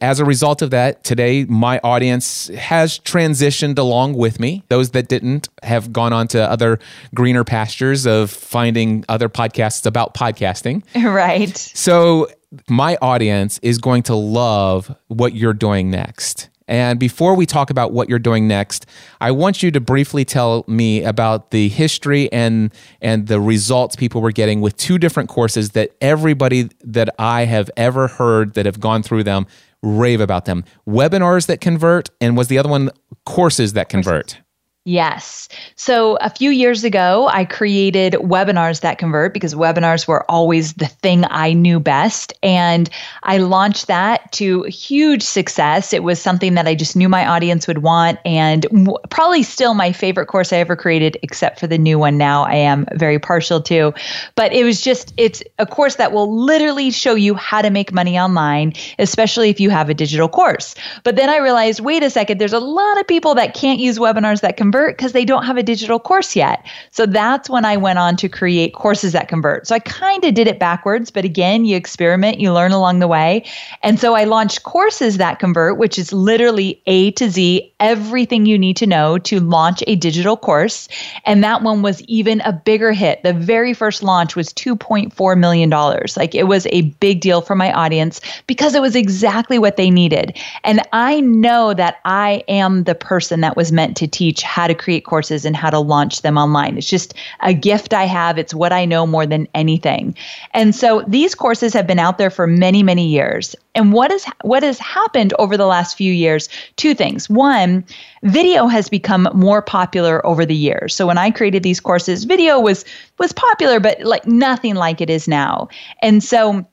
[0.00, 4.62] As a result of that, today my audience has transitioned along with me.
[4.68, 6.78] Those that didn't have gone on to other
[7.14, 10.82] greener pastures of finding other podcasts about podcasting.
[10.94, 11.56] right.
[11.56, 12.28] So,
[12.68, 16.48] my audience is going to love what you're doing next.
[16.68, 18.86] And before we talk about what you're doing next,
[19.20, 24.20] I want you to briefly tell me about the history and and the results people
[24.20, 28.80] were getting with two different courses that everybody that I have ever heard that have
[28.80, 29.46] gone through them
[29.82, 30.64] rave about them.
[30.88, 32.90] Webinars that convert and was the other one
[33.24, 34.40] courses that convert.
[34.88, 35.48] Yes.
[35.74, 40.86] So a few years ago, I created webinars that convert because webinars were always the
[40.86, 42.32] thing I knew best.
[42.40, 42.88] And
[43.24, 45.92] I launched that to huge success.
[45.92, 48.64] It was something that I just knew my audience would want and
[49.10, 52.54] probably still my favorite course I ever created, except for the new one now I
[52.54, 53.92] am very partial to.
[54.36, 57.92] But it was just, it's a course that will literally show you how to make
[57.92, 60.76] money online, especially if you have a digital course.
[61.02, 63.98] But then I realized, wait a second, there's a lot of people that can't use
[63.98, 66.64] webinars that convert convert because they don't have a digital course yet.
[66.90, 69.66] So that's when I went on to create courses that convert.
[69.66, 73.08] So I kind of did it backwards, but again, you experiment, you learn along the
[73.08, 73.44] way.
[73.82, 78.58] And so I launched courses that convert, which is literally A to Z, everything you
[78.58, 80.88] need to know to launch a digital course.
[81.24, 83.22] And that one was even a bigger hit.
[83.22, 85.70] The very first launch was $2.4 million.
[85.70, 89.90] Like it was a big deal for my audience because it was exactly what they
[89.90, 90.36] needed.
[90.64, 94.68] And I know that I am the person that was meant to teach how how
[94.68, 96.76] to create courses and how to launch them online.
[96.76, 98.36] It's just a gift I have.
[98.36, 100.16] It's what I know more than anything.
[100.54, 103.54] And so these courses have been out there for many, many years.
[103.76, 106.48] And what is what has happened over the last few years?
[106.74, 107.30] Two things.
[107.30, 107.84] One,
[108.24, 110.96] video has become more popular over the years.
[110.96, 112.84] So when I created these courses, video was
[113.18, 115.68] was popular, but like nothing like it is now.
[116.02, 116.66] And so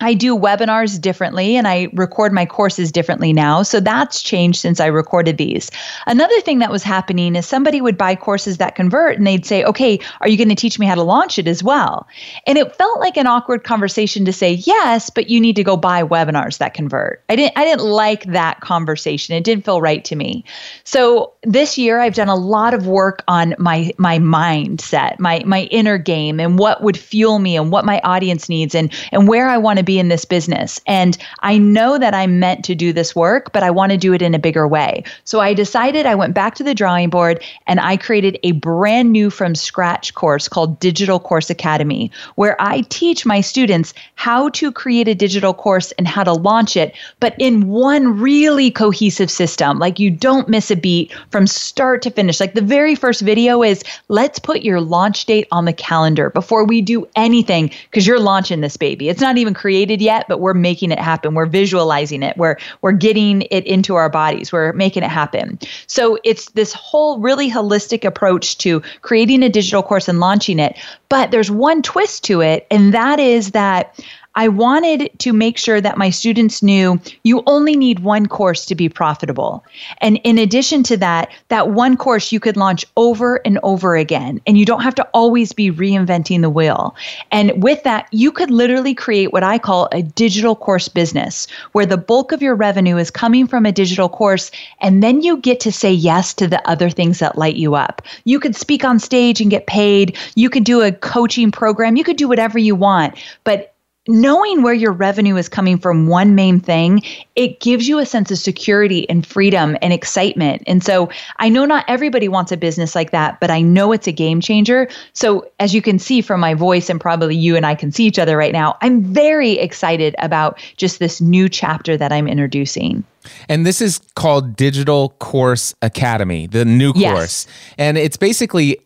[0.00, 3.64] I do webinars differently and I record my courses differently now.
[3.64, 5.72] So that's changed since I recorded these.
[6.06, 9.64] Another thing that was happening is somebody would buy courses that convert and they'd say,
[9.64, 12.06] okay, are you going to teach me how to launch it as well?
[12.46, 15.76] And it felt like an awkward conversation to say, yes, but you need to go
[15.76, 17.24] buy webinars that convert.
[17.28, 19.34] I didn't, I didn't like that conversation.
[19.34, 20.44] It didn't feel right to me.
[20.84, 25.62] So this year I've done a lot of work on my, my mindset, my, my
[25.72, 29.48] inner game and what would fuel me and what my audience needs and, and where
[29.48, 30.80] I want to be in this business.
[30.86, 34.12] And I know that I'm meant to do this work, but I want to do
[34.12, 35.02] it in a bigger way.
[35.24, 39.12] So I decided I went back to the drawing board and I created a brand
[39.12, 44.70] new from scratch course called Digital Course Academy, where I teach my students how to
[44.70, 49.78] create a digital course and how to launch it, but in one really cohesive system.
[49.78, 52.40] Like you don't miss a beat from start to finish.
[52.40, 56.66] Like the very first video is let's put your launch date on the calendar before
[56.66, 59.08] we do anything because you're launching this baby.
[59.08, 61.34] It's not even created created yet, but we're making it happen.
[61.34, 62.36] We're visualizing it.
[62.36, 64.52] We're we're getting it into our bodies.
[64.52, 65.56] We're making it happen.
[65.86, 70.76] So it's this whole really holistic approach to creating a digital course and launching it.
[71.08, 74.00] But there's one twist to it, and that is that
[74.38, 78.76] I wanted to make sure that my students knew you only need one course to
[78.76, 79.64] be profitable.
[80.00, 84.40] And in addition to that, that one course you could launch over and over again,
[84.46, 86.94] and you don't have to always be reinventing the wheel.
[87.32, 91.86] And with that, you could literally create what I call a digital course business, where
[91.86, 95.58] the bulk of your revenue is coming from a digital course, and then you get
[95.60, 98.02] to say yes to the other things that light you up.
[98.22, 102.04] You could speak on stage and get paid, you could do a coaching program, you
[102.04, 103.18] could do whatever you want.
[103.42, 103.74] But
[104.08, 107.02] knowing where your revenue is coming from one main thing,
[107.36, 110.62] it gives you a sense of security and freedom and excitement.
[110.66, 114.06] And so I know not everybody wants a business like that, but I know it's
[114.06, 114.88] a game changer.
[115.12, 118.04] So as you can see from my voice, and probably you and I can see
[118.04, 123.04] each other right now, I'm very excited about just this new chapter that I'm introducing.
[123.48, 127.12] And this is called Digital Course Academy, the new Yes.
[127.12, 127.46] course.
[127.76, 128.78] And it's basically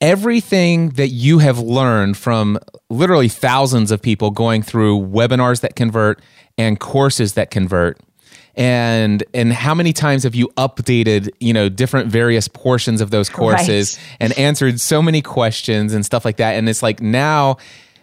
[0.00, 2.58] everything that you have learned from
[2.90, 6.20] literally thousands of people going through webinars that convert
[6.58, 7.98] and courses that convert
[8.56, 13.28] and and how many times have you updated you know different various portions of those
[13.28, 14.16] courses Right.
[14.20, 17.56] and answered so many questions and stuff like that and it's like now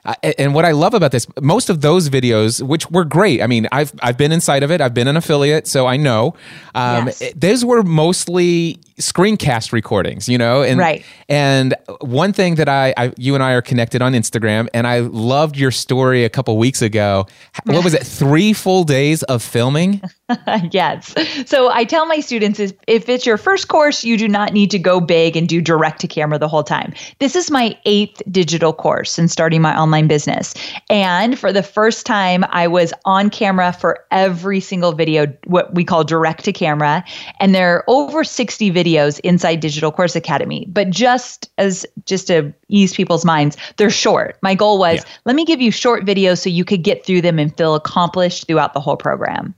[0.05, 3.41] uh, and what I love about this, most of those videos, which were great.
[3.41, 4.81] I mean, I've I've been inside of it.
[4.81, 6.33] I've been an affiliate, so I know.
[6.75, 7.21] Um, Yes.
[7.21, 10.61] it- those were mostly screencast recordings, you know.
[10.63, 11.03] And Right.
[11.29, 14.99] and one thing that I, I, you and I are connected on Instagram, and I
[14.99, 17.25] loved your story a couple weeks ago.
[17.65, 18.03] What was it?
[18.21, 20.01] Three full days of filming.
[20.71, 21.13] yes.
[21.45, 24.71] So I tell my students is if it's your first course, you do not need
[24.71, 26.93] to go big and do direct to camera the whole time.
[27.19, 30.53] This is my eighth digital course in starting my online business.
[30.89, 35.83] And for the first time, I was on camera for every single video, what we
[35.83, 37.03] call direct to camera.
[37.39, 40.65] And there are over 60 videos inside Digital Course Academy.
[40.69, 44.37] But just as just to ease people's minds, they're short.
[44.41, 45.03] My goal was Yeah.
[45.25, 48.47] let me give you short videos so you could get through them and feel accomplished
[48.47, 49.53] throughout the whole program.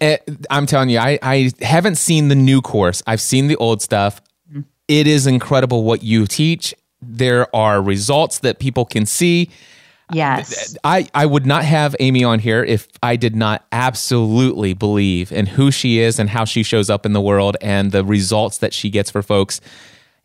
[0.00, 0.16] Eh,
[0.50, 3.02] I'm telling you, I, I haven't seen the new course.
[3.06, 4.20] I've seen the old stuff.
[4.88, 6.74] It is incredible what you teach.
[7.02, 9.50] There are results that people can see.
[10.12, 10.76] Yes.
[10.82, 15.46] I, I would not have Amy on here if I did not absolutely believe in
[15.46, 18.74] who she is and how she shows up in the world and the results that
[18.74, 19.60] she gets for folks.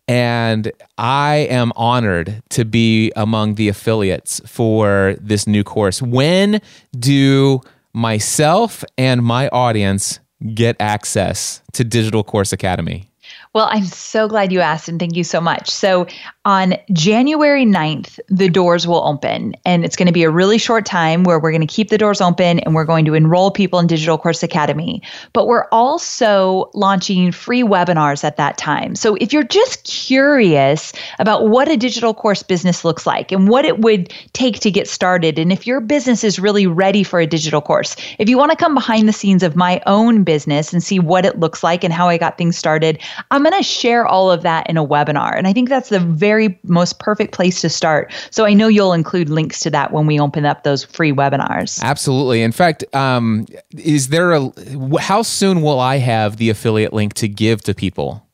[0.07, 6.01] And I am honored to be among the affiliates for this new course.
[6.01, 6.61] When
[6.97, 7.61] do
[7.93, 10.19] myself and my audience
[10.53, 13.09] get access to Digital Course Academy?
[13.55, 15.69] Well, I'm so glad you asked and thank you so much.
[15.69, 16.07] So,
[16.43, 20.85] on January 9th, the doors will open and it's going to be a really short
[20.85, 23.79] time where we're going to keep the doors open and we're going to enroll people
[23.79, 25.01] in Digital Course Academy.
[25.31, 28.93] But we're also launching free webinars at that time.
[28.93, 33.63] So, if you're just curious about what a digital course business looks like and what
[33.63, 37.25] it would take to get started, and if your business is really ready for a
[37.25, 40.83] digital course, if you want to come behind the scenes of my own business and
[40.83, 42.99] see what it looks like and how I got things started,
[43.31, 45.37] I'm going to share all of that in a webinar.
[45.37, 48.11] And I think that's the very most perfect place to start.
[48.31, 51.81] So I know you'll include links to that when we open up those free webinars.
[51.81, 52.41] Absolutely.
[52.41, 53.45] In fact, um,
[53.77, 54.51] is there a
[54.99, 58.25] how soon will I have the affiliate link to give to people?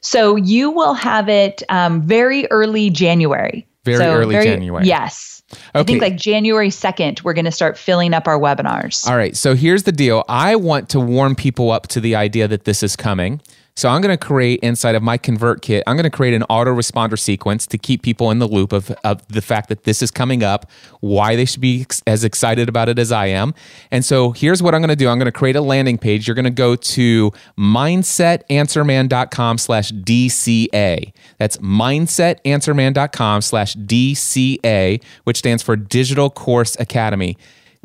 [0.00, 3.66] So you will have it um, very early January.
[3.84, 4.84] Very so early January.
[4.84, 5.42] Yes.
[5.74, 9.08] I think like January 2nd, we're going to start filling up our webinars.
[9.08, 9.34] All right.
[9.34, 12.82] So here's the deal I want to warm people up to the idea that this
[12.82, 13.40] is coming.
[13.78, 17.16] So I'm going to create inside of my ConvertKit, I'm going to create an autoresponder
[17.16, 20.42] sequence to keep people in the loop of, of the fact that this is coming
[20.42, 20.68] up,
[20.98, 23.54] why they should be ex- as excited about it as I am.
[23.92, 25.08] And so here's what I'm going to do.
[25.08, 26.26] I'm going to create a landing page.
[26.26, 31.12] You're going to go to mindsetanswerman.com slash DCA.
[31.38, 37.38] That's mindsetanswerman.com slash DCA, which stands for Digital Course Academy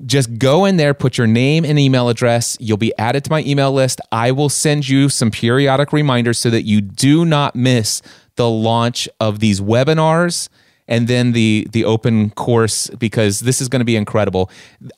[0.05, 2.57] just go in there, put your name and email address.
[2.59, 4.01] You'll be added to my email list.
[4.11, 8.01] I will send you some periodic reminders so that you do not miss
[8.35, 10.49] the launch of these webinars
[10.87, 14.49] and then the the open course because this is going to be incredible.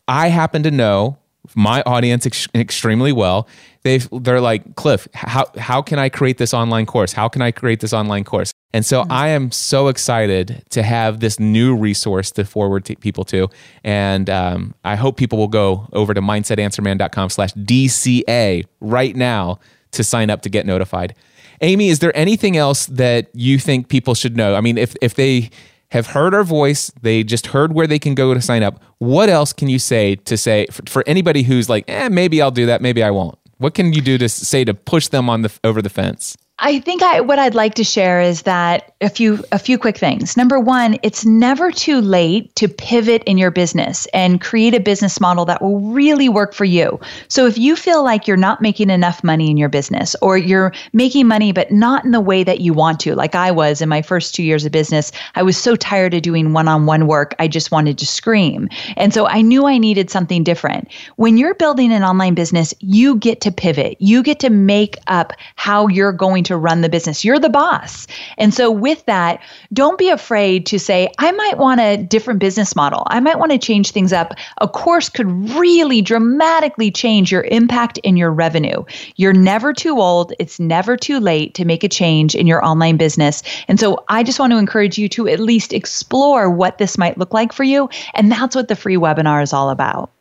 [0.08, 1.18] I happen to know
[1.54, 3.48] my audience ex- extremely well.
[3.84, 7.14] They they're like, "Cliff, how how can I create this online course?
[7.14, 9.11] How can I create this online course?" And so mm-hmm.
[9.13, 13.47] I am so excited to have this new resource to forward to people to.
[13.86, 19.59] And um, I hope people will go over to mindsetanswerman.com slash DCA right now
[19.91, 21.15] to sign up to get notified.
[21.61, 24.55] Amy, is there anything else that you think people should know?
[24.55, 25.51] I mean, if, if they
[25.91, 29.30] have heard our voice, they just heard where they can go to sign up, what
[29.30, 32.65] else can you say to say for, for anybody who's like, eh, maybe I'll do
[32.65, 33.39] that, maybe I won't?
[33.57, 36.36] What can you do to say to push them on the over the fence?
[36.58, 39.97] I think I, what I'd like to share is that a few a few quick
[39.97, 40.38] things.
[40.38, 45.20] Number one, it's never too late to pivot in your business and create a business
[45.20, 46.97] model that will really work for you.
[47.28, 50.72] So if you feel like you're not making enough money in your business, or you're
[50.93, 53.89] making money but not in the way that you want to, like I was in
[53.89, 57.49] my first two years of business, I was so tired of doing one-on-one work, I
[57.49, 60.88] just wanted to scream, and so I knew I needed something different.
[61.18, 63.97] When you're building an online business, you get to pivot.
[63.99, 67.26] You get to make up how you're going to run the business.
[67.26, 68.08] You're the boss.
[68.38, 69.41] And so, with that,
[69.74, 73.04] don't be afraid to say, I might want a different business model.
[73.08, 74.34] I might want to change things up.
[74.62, 78.84] A course could really dramatically change your impact and your revenue.
[79.16, 80.34] You're never too old.
[80.39, 83.43] It's never too late to make a change in your online business.
[83.68, 87.18] And so, I just want to encourage you to at least explore what this might
[87.18, 87.89] look like for you.
[88.14, 90.12] And that's what the free webinar is all about.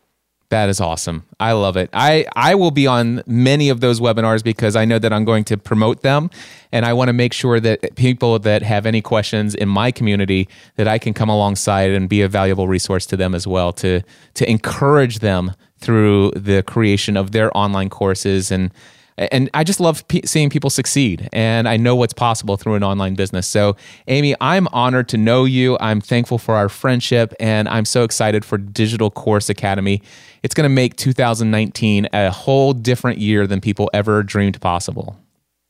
[0.51, 1.25] That is awesome.
[1.41, 1.91] I love it.
[1.93, 5.45] I, I will be on many of those webinars because I know that I'm going
[5.45, 6.31] to promote them
[6.71, 10.49] and I want to make sure that people that have any questions in my community
[10.77, 14.03] that I can come alongside and be a valuable resource to them as well to
[14.35, 18.71] to encourage them through the creation of their online courses and
[19.17, 21.29] and I just love seeing people succeed.
[21.33, 23.47] And I know what's possible through an online business.
[23.47, 23.77] So,
[24.09, 25.77] Amy, I'm honored to know you.
[25.81, 27.33] I'm thankful for our friendship.
[27.39, 30.03] And I'm so excited for Digital Course Academy.
[30.43, 35.19] It's going to make 2019 a whole different year than people ever dreamed possible.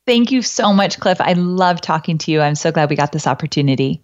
[0.07, 1.21] Thank you so much, Cliff.
[1.21, 2.41] I love talking to you.
[2.41, 4.04] I'm so glad we got this opportunity.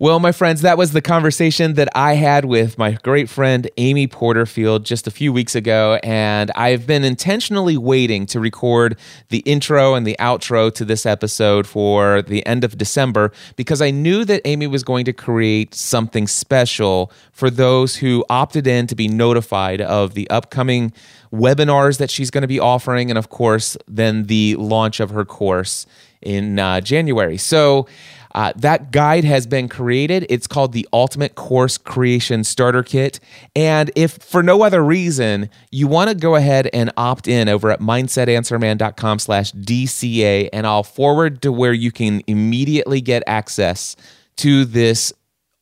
[0.00, 4.08] Well, my friends, that was the conversation that I had with my great friend Amy
[4.08, 6.00] Porterfield just a few weeks ago.
[6.02, 11.68] And I've been intentionally waiting to record the intro and the outro to this episode
[11.68, 16.26] for the end of December because I knew that Amy was going to create something
[16.26, 20.92] special for those who opted in to be notified of the upcoming
[21.32, 23.10] webinars that she's going to be offering.
[23.10, 25.86] And of course, then the launch of her course
[26.24, 27.36] in uh, January.
[27.36, 27.86] So,
[28.34, 30.26] uh, that guide has been created.
[30.28, 33.20] It's called the Ultimate Course Creation Starter Kit.
[33.54, 37.70] And if for no other reason you want to go ahead and opt in over
[37.70, 43.94] at mindsetanswerman.com slash DCA, and I'll forward to where you can immediately get access
[44.36, 45.12] to this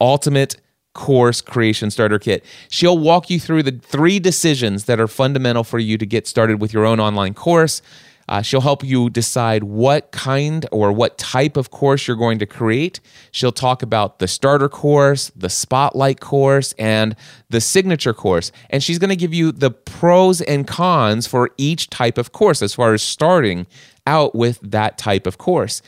[0.00, 0.56] ultimate
[0.94, 2.44] course creation starter kit.
[2.68, 6.60] She'll walk you through the three decisions that are fundamental for you to get started
[6.60, 7.82] with your own online course
[8.28, 12.46] Uh, she'll help you decide what kind or what type of course you're going to
[12.46, 13.00] create.
[13.30, 17.16] She'll talk about the starter course, the spotlight course, and
[17.50, 18.52] the signature course.
[18.70, 22.62] And she's going to give you the pros and cons for each type of course
[22.62, 23.66] as far as starting
[24.06, 25.80] out with that type of course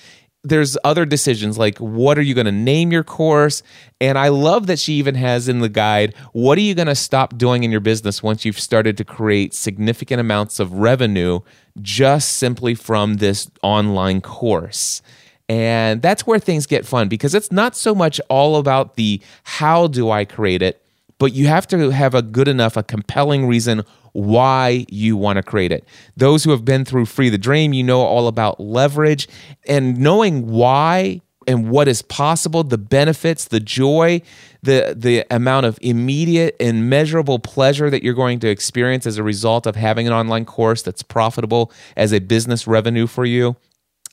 [0.45, 3.62] there's other decisions like what are you going to name your course?
[4.01, 6.95] And i love that she even has in the guide what are you going to
[6.95, 11.40] stop doing in your business once you've started to create significant amounts of revenue
[11.80, 15.03] just simply from this online course?
[15.49, 19.86] And that's where things get fun because it's not so much all about the how
[19.86, 20.84] do i create it
[21.18, 23.82] but you have to have a good enough a compelling reason
[24.14, 25.84] why you want to create it.
[26.16, 29.28] Those who have been through Free the Dream, you know all about leverage
[29.68, 34.22] and knowing why and what is possible, the benefits, the joy,
[34.62, 39.22] the the amount of immediate and measurable pleasure that you're going to experience as a
[39.22, 43.56] result of having an online course that's profitable as a business revenue for you.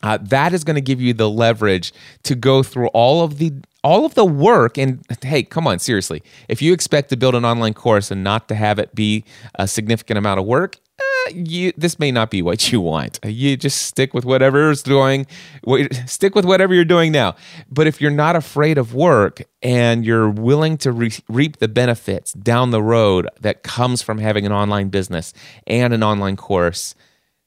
[0.03, 1.93] Uh, that is going to give you the leverage
[2.23, 6.21] to go through all of the all of the work and hey come on seriously.
[6.47, 9.23] If you expect to build an online course and not to have it be
[9.55, 13.19] a significant amount of work eh, you, this may not be what you want.
[13.23, 15.25] You just stick with whatever's doing
[16.05, 17.35] stick with whatever you're doing now.
[17.71, 22.33] But if you're not afraid of work and you're willing to re- reap the benefits
[22.33, 25.33] down the road that comes from having an online business
[25.65, 26.93] and an online course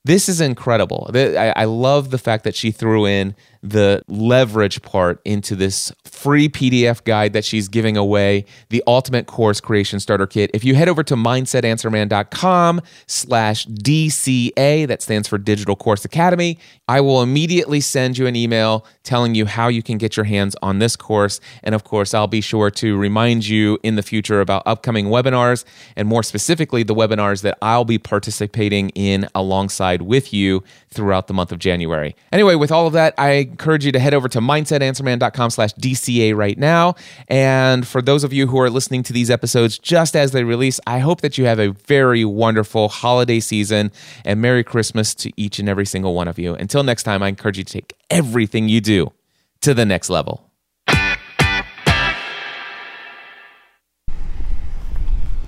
[0.05, 1.11] this is incredible.
[1.15, 3.35] I love the fact that she threw in
[3.65, 9.59] the leverage part into this free PDF guide that she's giving away, the Ultimate Course
[9.59, 10.51] Creation Starter Kit.
[10.53, 16.59] If you head over to mindsetanswerman.com slash DCA, that stands for Digital Course Academy,
[16.89, 20.55] I will immediately send you an email telling you how you can get your hands
[20.61, 21.41] on this course.
[21.63, 25.65] And of course, I'll be sure to remind you in the future about upcoming webinars
[25.97, 31.35] and more specifically, the webinars that I'll be participating in alongside with you throughout the
[31.35, 32.15] month of January.
[32.31, 36.35] Anyway, with all of that, I encourage you to head over to mindsetanswerman.com slash DCA
[36.35, 36.95] right now.
[37.29, 40.81] And for those of you who are listening to these episodes just as they release,
[40.89, 43.93] I hope that you have a very wonderful holiday season
[44.25, 46.55] and Merry Christmas to each and every single one of you.
[46.55, 49.13] Until next time, I encourage you to take everything you do
[49.61, 50.51] to the next level.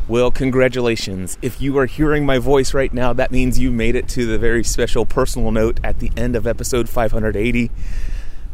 [0.09, 1.37] Well, congratulations.
[1.43, 4.39] If you are hearing my voice right now, that means you made it to the
[4.39, 7.73] very special personal note at the end of episode 580.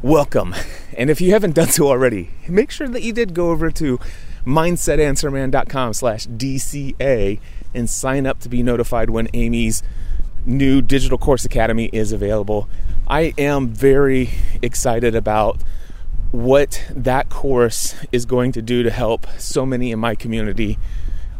[0.00, 0.54] Welcome.
[0.96, 3.98] And if you haven't done so already, make sure that you did go over to
[4.46, 7.38] mindsetanswerman.com slash DCA
[7.74, 9.82] and sign up to be notified when Amy's
[10.46, 12.66] new digital course academy is available.
[13.06, 14.30] I am very
[14.62, 15.62] excited about
[16.30, 20.78] what that course is going to do to help so many in my community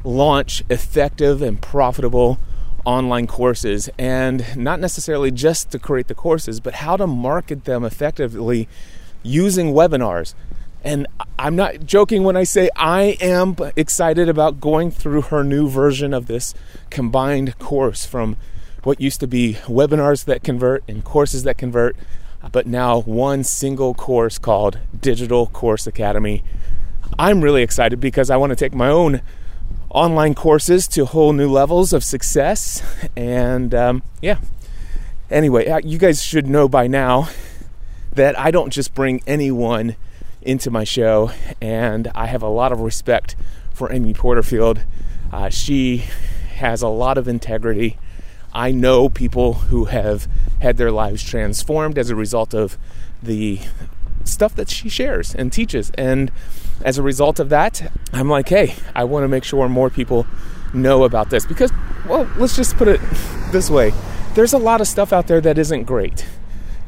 [0.05, 2.39] launch effective and profitable
[2.85, 7.85] online courses and not necessarily just to create the courses, but how to market them
[7.85, 8.69] effectively
[9.23, 10.35] using webinars.
[10.85, 11.07] And
[11.39, 16.13] I'm not joking when I say I am excited about going through her new version
[16.13, 16.55] of this
[16.91, 18.37] combined course from
[18.83, 21.97] what used to be webinars that convert and courses that convert,
[22.51, 26.43] but now one single course called Digital Course Academy.
[27.17, 29.21] I'm really excited because I want to take my own
[29.93, 32.83] online courses to whole new levels of success.
[33.17, 34.39] And um, yeah,
[35.31, 37.29] anyway, uh, you guys should know by now
[38.13, 39.97] that I don't just bring anyone
[40.41, 41.31] into my show,
[41.61, 43.37] and I have a lot of respect
[43.73, 44.85] for Amy Porterfield.
[45.33, 46.05] Uh, she
[46.57, 47.97] has a lot of integrity.
[48.53, 50.29] I know people who have
[50.61, 52.77] had their lives transformed as a result of
[53.23, 53.61] the
[54.25, 55.91] stuff that she shares and teaches.
[55.95, 56.31] And
[56.85, 60.27] as a result of that, I'm like, hey, I want to make sure more people
[60.75, 61.73] know about this because,
[62.09, 63.01] well, let's just put it
[63.53, 63.93] this way
[64.35, 66.27] there's a lot of stuff out there that isn't great.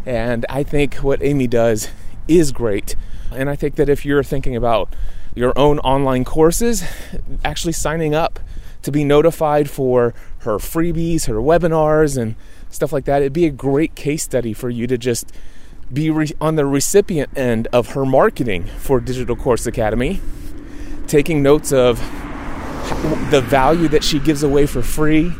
[0.06, 1.90] And I think what Amy does
[2.26, 2.96] is great.
[3.30, 4.94] And I think that if you're thinking about
[5.34, 6.84] your own online courses,
[7.44, 8.40] actually signing up
[8.82, 12.34] to be notified for her freebies, her webinars, and
[12.70, 15.32] stuff like that, it'd be a great case study for you to just
[15.92, 20.20] be re- on the recipient end of her marketing for Digital Course Academy,
[21.06, 21.98] taking notes of
[23.30, 25.32] the value that she gives away for free,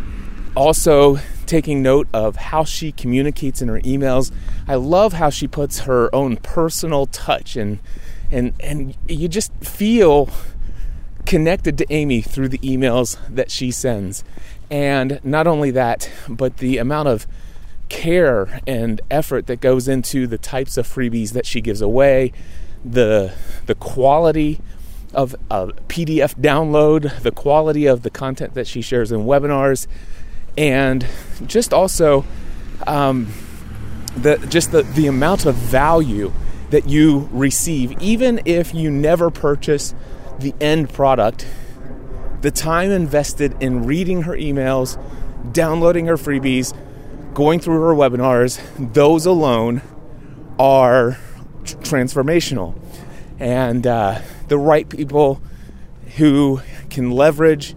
[0.57, 4.33] also taking note of how she communicates in her emails.
[4.67, 7.79] I love how she puts her own personal touch and
[8.31, 10.31] and and you just feel
[11.27, 14.25] connected to Amy through the emails that she sends.
[14.71, 17.27] And not only that, but the amount of
[17.89, 22.32] care and effort that goes into the types of freebies that she gives away,
[22.85, 23.32] the
[23.66, 24.61] the quality
[25.12, 29.87] of a PDF download, the quality of the content that she shares in webinars,
[30.59, 31.07] and
[31.47, 32.24] just also
[32.87, 33.32] um,
[34.16, 36.32] the just the, the amount of value
[36.70, 39.95] that you receive, even if you never purchase
[40.39, 41.47] the end product,
[42.41, 45.01] the time invested in reading her emails,
[45.53, 46.76] downloading her freebies,
[47.35, 48.61] going through her webinars,
[48.95, 49.82] those alone
[50.59, 51.18] are
[51.64, 52.74] transformational.
[53.39, 55.43] And uh, the right people
[56.16, 57.74] who can leverage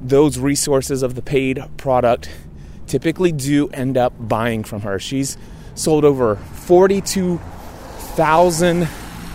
[0.00, 2.30] those resources of the paid product
[2.86, 4.98] typically do end up buying from her.
[4.98, 5.38] She's
[5.74, 8.84] sold over 42,000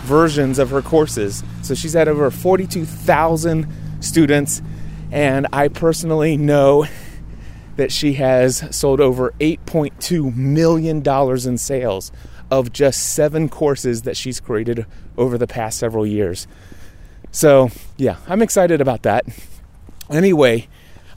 [0.02, 1.44] versions of her courses.
[1.62, 3.66] So she's had over 42,000
[4.00, 4.62] students.
[5.12, 6.86] And I personally know
[7.80, 11.02] that she has sold over $8.2 million
[11.48, 12.12] in sales
[12.50, 14.84] of just seven courses that she's created
[15.16, 16.46] over the past several years.
[17.32, 19.24] So, yeah, I'm excited about that.
[20.10, 20.68] Anyway,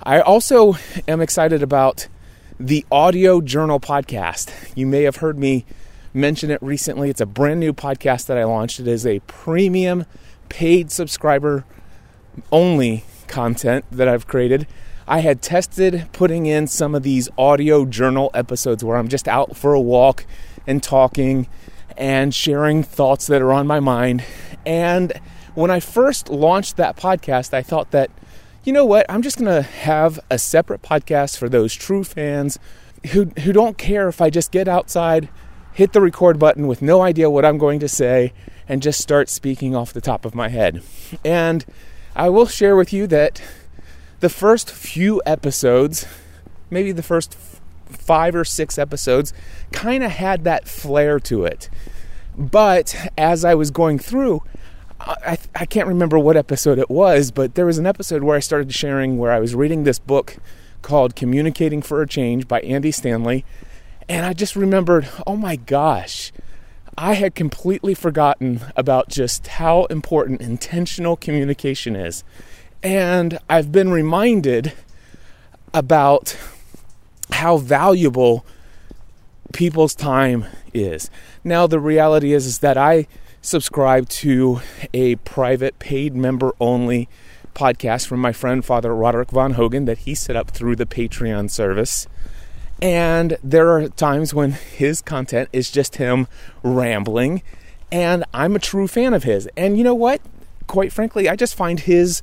[0.03, 2.07] I also am excited about
[2.57, 4.53] the Audio Journal podcast.
[4.73, 5.65] You may have heard me
[6.13, 7.09] mention it recently.
[7.09, 8.79] It's a brand new podcast that I launched.
[8.79, 10.05] It is a premium
[10.47, 11.65] paid subscriber
[12.53, 14.65] only content that I've created.
[15.07, 19.57] I had tested putting in some of these audio journal episodes where I'm just out
[19.57, 20.25] for a walk
[20.65, 21.47] and talking
[21.97, 24.23] and sharing thoughts that are on my mind.
[24.65, 25.13] And
[25.55, 28.09] when I first launched that podcast, I thought that,
[28.63, 32.57] you know what, I'm just going to have a separate podcast for those true fans
[33.11, 35.27] who, who don't care if I just get outside,
[35.73, 38.33] hit the record button with no idea what I'm going to say,
[38.67, 40.81] and just start speaking off the top of my head.
[41.25, 41.65] And
[42.15, 43.41] I will share with you that
[44.23, 46.07] the first few episodes,
[46.69, 47.35] maybe the first
[47.87, 49.33] five or six episodes,
[49.73, 51.69] kind of had that flair to it.
[52.37, 54.41] But as I was going through,
[55.01, 58.39] I, I can't remember what episode it was, but there was an episode where I
[58.39, 60.37] started sharing where I was reading this book
[60.81, 63.43] called Communicating for a Change by Andy Stanley.
[64.07, 66.31] And I just remembered, oh my gosh,
[66.97, 72.23] I had completely forgotten about just how important intentional communication is.
[72.83, 74.73] And I've been reminded
[75.73, 76.37] about
[77.31, 78.45] how valuable
[79.53, 81.09] people's time is.
[81.43, 83.07] Now the reality is is that I
[83.41, 84.61] subscribe to
[84.93, 87.07] a private paid member only
[87.53, 92.07] podcast from my friend Father Roderick Vonhögen that he set up through the Patreon service.
[92.81, 96.27] And there are times when his content is just him
[96.63, 97.43] rambling
[97.91, 99.47] and I'm a true fan of his.
[99.55, 100.19] And you know what?
[100.65, 102.21] Quite frankly, I just find his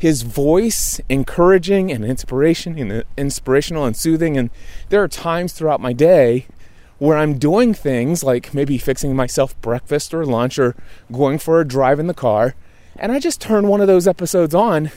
[0.00, 4.48] his voice encouraging and inspiration and inspirational and soothing and
[4.88, 6.46] there are times throughout my day
[6.96, 10.74] where I'm doing things like maybe fixing myself breakfast or lunch or
[11.12, 12.54] going for a drive in the car
[12.96, 14.90] and I just turn one of those episodes on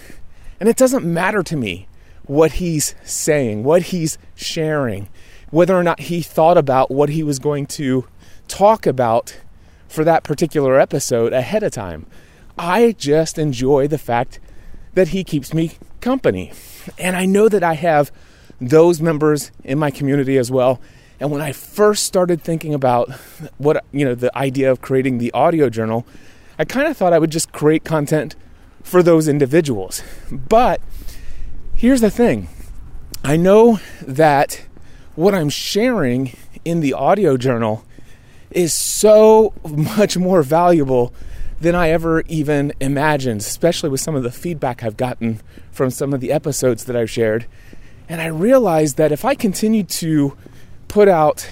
[0.58, 1.90] and it doesn't matter to me
[2.26, 5.10] what he's saying, what he's sharing,
[5.50, 8.08] whether or not he thought about what he was going to
[8.48, 9.42] talk about
[9.90, 12.06] for that particular episode ahead of time.
[12.58, 14.40] I just enjoy the fact
[14.94, 16.52] that he keeps me company.
[16.98, 18.12] And I know that I have
[18.60, 20.80] those members in my community as well.
[21.20, 23.12] And when I first started thinking about
[23.58, 26.06] what, you know, the idea of creating the audio journal,
[26.60, 28.36] I kind of thought I would just create content
[28.84, 30.04] for those individuals.
[30.32, 30.82] But
[31.76, 32.50] here's the thing
[33.24, 34.66] I know that
[35.16, 36.36] what I'm sharing
[36.66, 37.86] in the audio journal
[38.52, 41.14] is so much more valuable
[41.64, 45.42] than I ever even imagined, especially with some of the feedback I've gotten
[45.72, 47.46] from some of the episodes that I've shared.
[48.10, 50.38] And I realized that if I continue to
[50.90, 51.50] put out,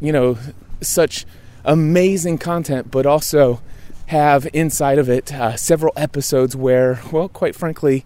[0.00, 0.36] you know,
[0.80, 1.24] such
[1.64, 3.62] amazing content, but also
[4.06, 8.04] have inside of it uh, several episodes where, well, quite frankly,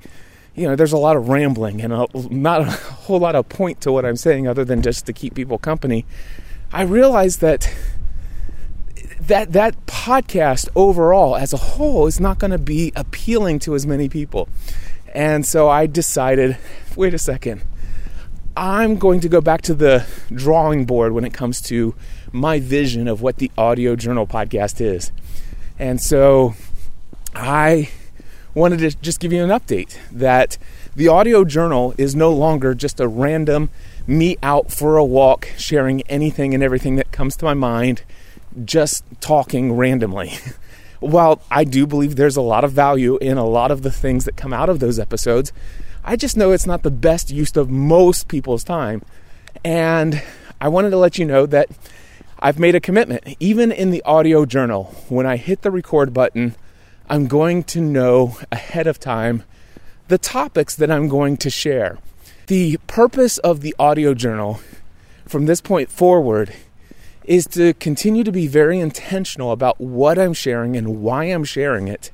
[0.55, 3.81] you know, there's a lot of rambling and a, not a whole lot of point
[3.81, 6.05] to what I'm saying other than just to keep people company.
[6.71, 7.75] I realized that
[9.27, 13.87] that that podcast overall as a whole is not going to be appealing to as
[13.87, 14.49] many people.
[15.15, 16.59] And so I decided,
[16.95, 17.63] wait a second.
[18.57, 21.95] I'm going to go back to the drawing board when it comes to
[22.33, 25.13] my vision of what the audio journal podcast is.
[25.79, 26.55] And so
[27.35, 27.91] I
[28.55, 30.57] wanted to just give you an update that
[30.95, 33.69] the audio journal is no longer just a random
[34.07, 38.03] me out for a walk sharing anything and everything that comes to my mind
[38.65, 40.33] just talking randomly.
[41.01, 44.25] While I do believe there's a lot of value in a lot of the things
[44.25, 45.53] that come out of those episodes,
[46.05, 49.03] I just know it's not the best use of most people's time.
[49.65, 50.23] And
[50.61, 51.69] I wanted to let you know that
[52.39, 53.37] I've made a commitment.
[53.41, 56.55] Even in the audio journal, when I hit the record button,
[57.09, 59.43] I'm going to know ahead of time
[60.09, 61.99] the topics that I'm going to share.
[62.47, 64.61] The purpose of the audio journal
[65.27, 66.55] from this point forward
[67.27, 71.89] is to continue to be very intentional about what I'm sharing and why I'm sharing
[71.89, 72.11] it.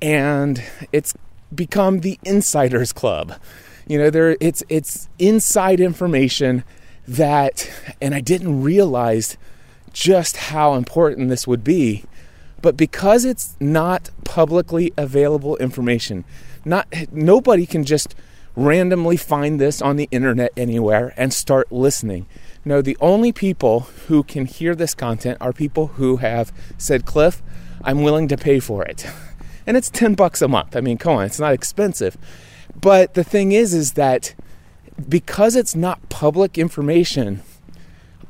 [0.00, 1.14] And it's
[1.54, 3.34] become the insiders club.
[3.86, 6.64] You know, there it's it's inside information
[7.06, 7.70] that
[8.00, 9.36] and I didn't realize
[9.92, 12.04] just how important this would be.
[12.60, 16.24] But because it's not publicly available information,
[16.64, 18.14] not nobody can just
[18.56, 22.26] randomly find this on the internet anywhere and start listening.
[22.64, 27.42] No, the only people who can hear this content are people who have said, Cliff,
[27.82, 29.06] I'm willing to pay for it.
[29.66, 30.76] And it's 10 bucks a month.
[30.76, 32.18] I mean, come on, it's not expensive.
[32.78, 34.34] But the thing is, is that
[35.08, 37.42] because it's not public information,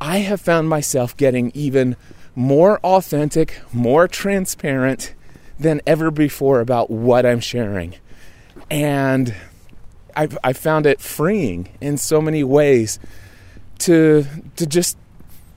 [0.01, 1.97] I have found myself getting even
[2.37, 5.15] more authentic, more transparent
[5.59, 7.97] than ever before about what I'm sharing.
[8.71, 9.35] And
[10.17, 13.01] I've, I found it freeing in so many ways
[13.81, 14.25] to,
[14.57, 14.97] to just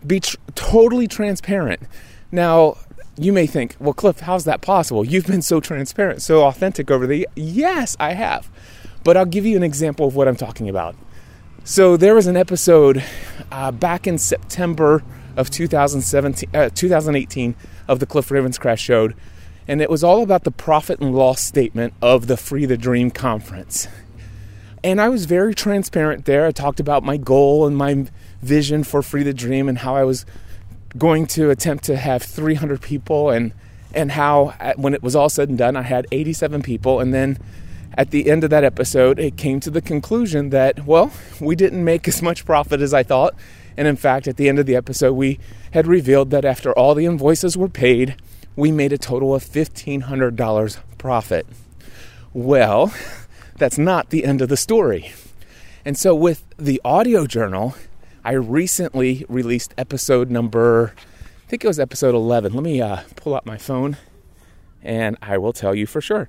[0.05, 1.81] be tr- totally transparent.
[2.31, 2.77] Now,
[3.17, 5.05] you may think, well, Cliff, how's that possible?
[5.05, 8.49] You've been so transparent, so authentic over the yes, I have.
[9.03, 10.95] But I'll give you an example of what I'm talking about.
[11.63, 13.03] So there was an episode
[13.51, 15.03] uh, back in September
[15.35, 17.55] of 2017, uh, 2018
[17.87, 19.09] of the Cliff Ravenscraft Show,
[19.67, 23.11] and it was all about the profit and loss statement of the Free the Dream
[23.11, 23.87] conference.
[24.87, 26.45] And I was very transparent there.
[26.45, 28.05] I talked about my goal and my
[28.41, 30.25] vision for Free the Dream and how I was
[30.97, 33.51] going to attempt to have 300 people and
[33.93, 37.01] and how when it was all said and done I had 87 people.
[37.01, 37.37] And then
[37.97, 41.11] at the end of that episode it came to the conclusion that well
[41.41, 43.35] we didn't make as much profit as I thought.
[43.75, 45.37] And in fact at the end of the episode we
[45.71, 48.15] had revealed that after all the invoices were paid
[48.55, 51.45] we made a total of $1500 profit.
[52.33, 52.93] Well
[53.57, 55.11] that's not the end of the story
[55.85, 57.75] and so with the audio journal
[58.27, 62.51] I recently released episode number, I think it was episode 11.
[62.51, 63.95] Let me uh, pull out my phone
[64.83, 66.27] and I will tell you for sure.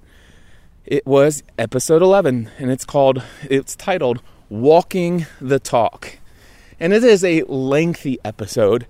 [0.87, 6.19] It was episode 11 and it's called, it's titled Walking the Talk.
[6.79, 8.87] And it is a lengthy episode,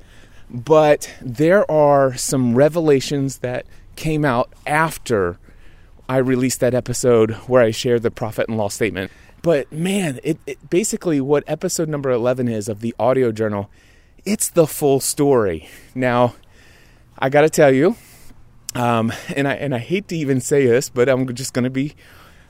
[0.50, 3.64] but there are some revelations that
[3.96, 5.38] came out after
[6.08, 9.12] I released that episode where I shared the profit and loss statement.
[9.42, 13.70] But man, it, it, basically what episode number 11 is of the audio journal,
[14.24, 15.68] it's the full story.
[15.94, 16.34] Now,
[17.18, 17.96] I got to tell you,
[18.74, 21.70] um, and I and I hate to even say this, but I'm just going to
[21.70, 21.94] be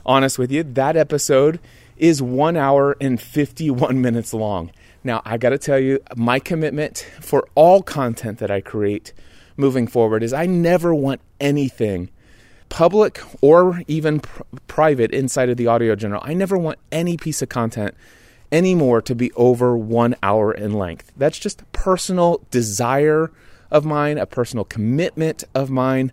[0.05, 0.63] honest with you.
[0.63, 1.59] That episode
[1.97, 4.71] is one hour and 51 minutes long.
[5.03, 9.13] Now, I got to tell you, my commitment for all content that I create
[9.57, 12.09] moving forward is I never want anything
[12.69, 16.21] public or even pr- private inside of the audio journal.
[16.23, 17.95] I never want any piece of content
[18.51, 21.11] anymore to be over one hour in length.
[21.17, 23.31] That's just a personal desire
[23.71, 26.11] of mine, a personal commitment of mine.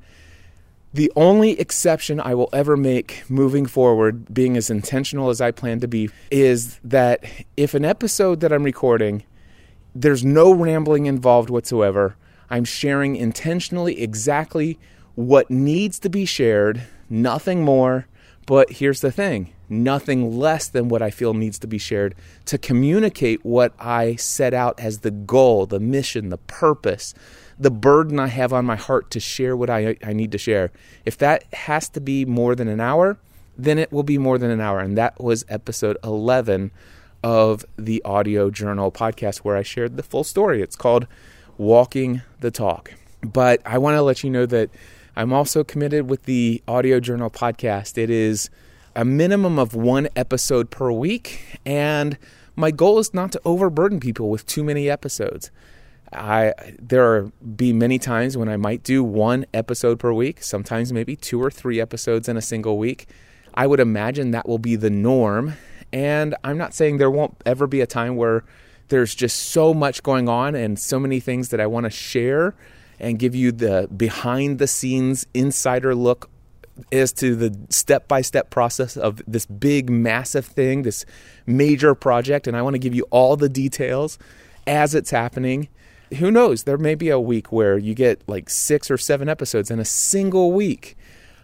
[0.93, 5.81] The only exception I will ever make moving forward, being as intentional as I plan
[5.81, 7.25] to be, is that
[7.57, 9.23] if an episode that I'm recording,
[9.95, 12.17] there's no rambling involved whatsoever,
[12.49, 14.79] I'm sharing intentionally exactly
[15.17, 18.07] what needs to be shared, nothing more.
[18.47, 22.15] But here's the thing nothing less than what I feel needs to be shared
[22.45, 27.15] to communicate what I set out as the goal, the mission, the purpose,
[27.59, 30.71] the burden I have on my heart to share what I, I need to share.
[31.05, 33.19] If that has to be more than an hour,
[33.59, 34.79] then it will be more than an hour.
[34.79, 36.71] And that was episode 11
[37.25, 40.63] of the Audio Journal podcast where I shared the full story.
[40.63, 41.09] It's called
[41.59, 42.93] Walking the Talk.
[43.23, 44.71] But I want to let you know that
[45.19, 47.97] I'm also committed with the Audio Journal podcast.
[47.97, 48.51] It is
[48.95, 52.19] a minimum of one episode per week, and
[52.55, 55.51] my goal is not to overburden people with too many episodes.
[56.13, 60.93] I there are be many times when I might do one episode per week, sometimes
[60.93, 63.09] maybe two or three episodes in a single week.
[63.55, 65.55] I would imagine that will be the norm,
[65.95, 68.45] and I'm not saying there won't ever be a time where
[68.89, 72.55] there's just so much going on and so many things that I want to share
[72.99, 76.31] and give you the behind the scenes insider look
[76.93, 81.07] as to the step by step process of this big, massive thing, this
[81.47, 82.47] major project.
[82.47, 84.19] And I want to give you all the details
[84.67, 85.69] as it's happening.
[86.19, 86.65] Who knows?
[86.65, 89.85] There may be a week where you get like six or seven episodes in a
[89.85, 90.97] single week,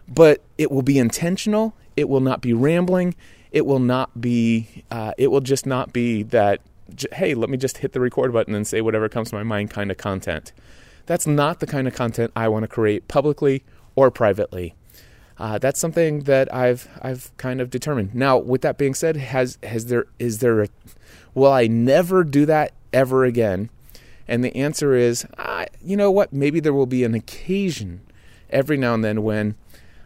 [0.06, 1.74] but it will be intentional.
[1.96, 3.14] It will not be rambling.
[3.50, 6.60] It will not be, uh, it will just not be that,
[7.12, 9.70] hey, let me just hit the record button and say whatever comes to my mind
[9.70, 10.52] kind of content.
[11.06, 14.74] That's not the kind of content I want to create publicly or privately.
[15.38, 18.14] Uh, that's something that I've I've kind of determined.
[18.14, 20.68] Now, with that being said, has has there is there a,
[21.34, 23.70] will I never do that ever again?
[24.28, 26.32] And the answer is, uh, you know what?
[26.32, 28.02] Maybe there will be an occasion
[28.50, 29.56] every now and then when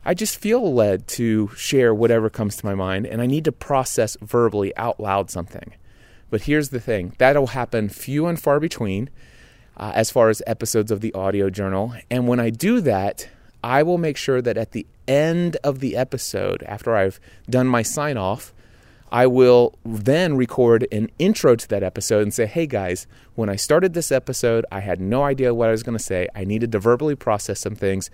[0.05, 3.53] I just feel led to share whatever comes to my mind and I need to
[3.53, 5.75] process verbally out loud something.
[6.31, 9.11] But here's the thing that'll happen few and far between
[9.77, 11.95] uh, as far as episodes of the audio journal.
[12.11, 13.29] And when I do that,
[13.63, 17.83] I will make sure that at the end of the episode, after I've done my
[17.83, 18.53] sign off,
[19.11, 23.57] I will then record an intro to that episode and say, hey guys, when I
[23.57, 26.29] started this episode, I had no idea what I was going to say.
[26.35, 28.11] I needed to verbally process some things.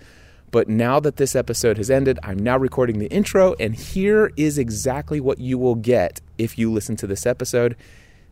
[0.51, 4.59] But now that this episode has ended, I'm now recording the intro, and here is
[4.59, 7.75] exactly what you will get if you listen to this episode.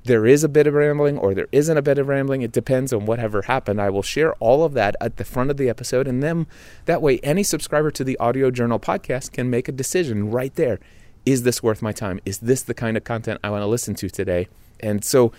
[0.04, 2.42] There is a bit of rambling, or there isn't a bit of rambling.
[2.42, 3.80] It depends on whatever happened.
[3.80, 6.48] I will share all of that at the front of the episode, and then
[6.86, 10.80] that way, any subscriber to the Audio Journal podcast can make a decision right there
[11.26, 12.20] is this worth my time?
[12.26, 14.48] Is this the kind of content I want to listen to today?
[14.80, 15.32] And so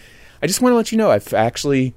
[0.43, 1.95] I just want to let you know I've actually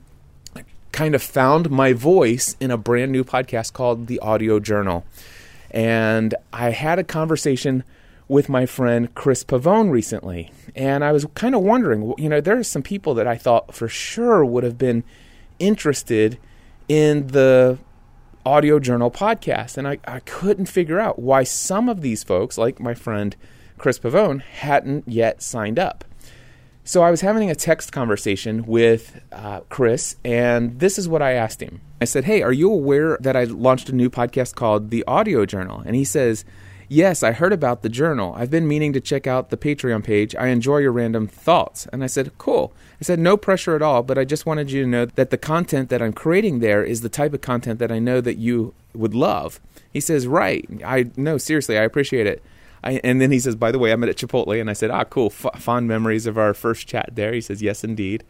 [0.91, 5.05] kind of found my voice in a brand new podcast called The Audio Journal.
[5.71, 7.83] And I had a conversation
[8.27, 10.51] with my friend Chris Pavone recently.
[10.75, 13.73] And I was kind of wondering, you know, there are some people that I thought
[13.73, 15.03] for sure would have been
[15.59, 16.39] interested
[16.87, 17.77] in the
[18.45, 19.77] audio journal podcast.
[19.77, 23.35] And I, I couldn't figure out why some of these folks, like my friend
[23.77, 26.05] Chris Pavone hadn't yet signed up.
[26.87, 31.31] So I was having a text conversation with uh, Chris, and this is what I
[31.31, 31.81] asked him.
[31.99, 35.47] I said, Hey, are you aware that I launched a new podcast called The Audio
[35.47, 35.81] Journal?
[35.83, 36.45] And he says,
[36.87, 38.33] Yes, I heard about the journal.
[38.37, 40.35] I've been meaning to check out the Patreon page.
[40.35, 41.87] I enjoy your random thoughts.
[41.91, 42.73] And I said, Cool.
[43.01, 45.37] I said, No pressure at all, but I just wanted you to know that the
[45.37, 48.73] content that I'm creating there is the type of content that I know that you
[48.93, 49.59] would love.
[49.91, 50.67] He says, Right.
[50.85, 52.43] I no, seriously, I appreciate it.
[52.85, 54.59] I, and then he says, by the way, I met at Chipotle.
[54.61, 55.27] And I said, ah, cool.
[55.27, 57.33] F- fond memories of our first chat there.
[57.33, 58.23] He says, yes, indeed.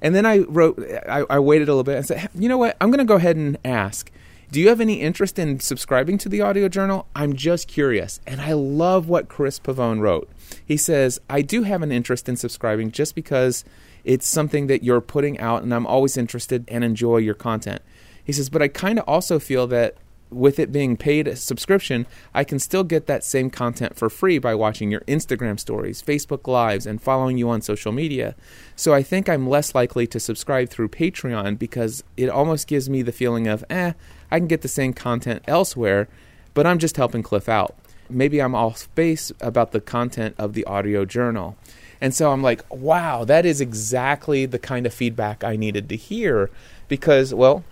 [0.00, 2.76] And then I wrote, I, I waited a little bit and said, you know what?
[2.80, 4.10] I'm going to go ahead and ask.
[4.50, 7.06] Do you have any interest in subscribing to the audio journal?
[7.14, 8.18] I'm just curious.
[8.26, 10.30] And I love what Chris Pavone wrote.
[10.64, 13.62] He says, I do have an interest in subscribing just because
[14.04, 17.82] it's something that you're putting out and I'm always interested and enjoy your content.
[18.24, 19.96] He says, but I kind of also feel that
[20.30, 24.54] with it being paid subscription, I can still get that same content for free by
[24.54, 28.34] watching your Instagram stories, Facebook Lives, and following you on social media.
[28.76, 33.02] So I think I'm less likely to subscribe through Patreon because it almost gives me
[33.02, 33.92] the feeling of, eh,
[34.30, 36.08] I can get the same content elsewhere,
[36.54, 37.76] but I'm just helping Cliff out.
[38.10, 41.56] Maybe I'm off base about the content of the audio journal.
[42.00, 45.96] And so I'm like, wow, that is exactly the kind of feedback I needed to
[45.96, 46.50] hear
[46.86, 47.64] because, well,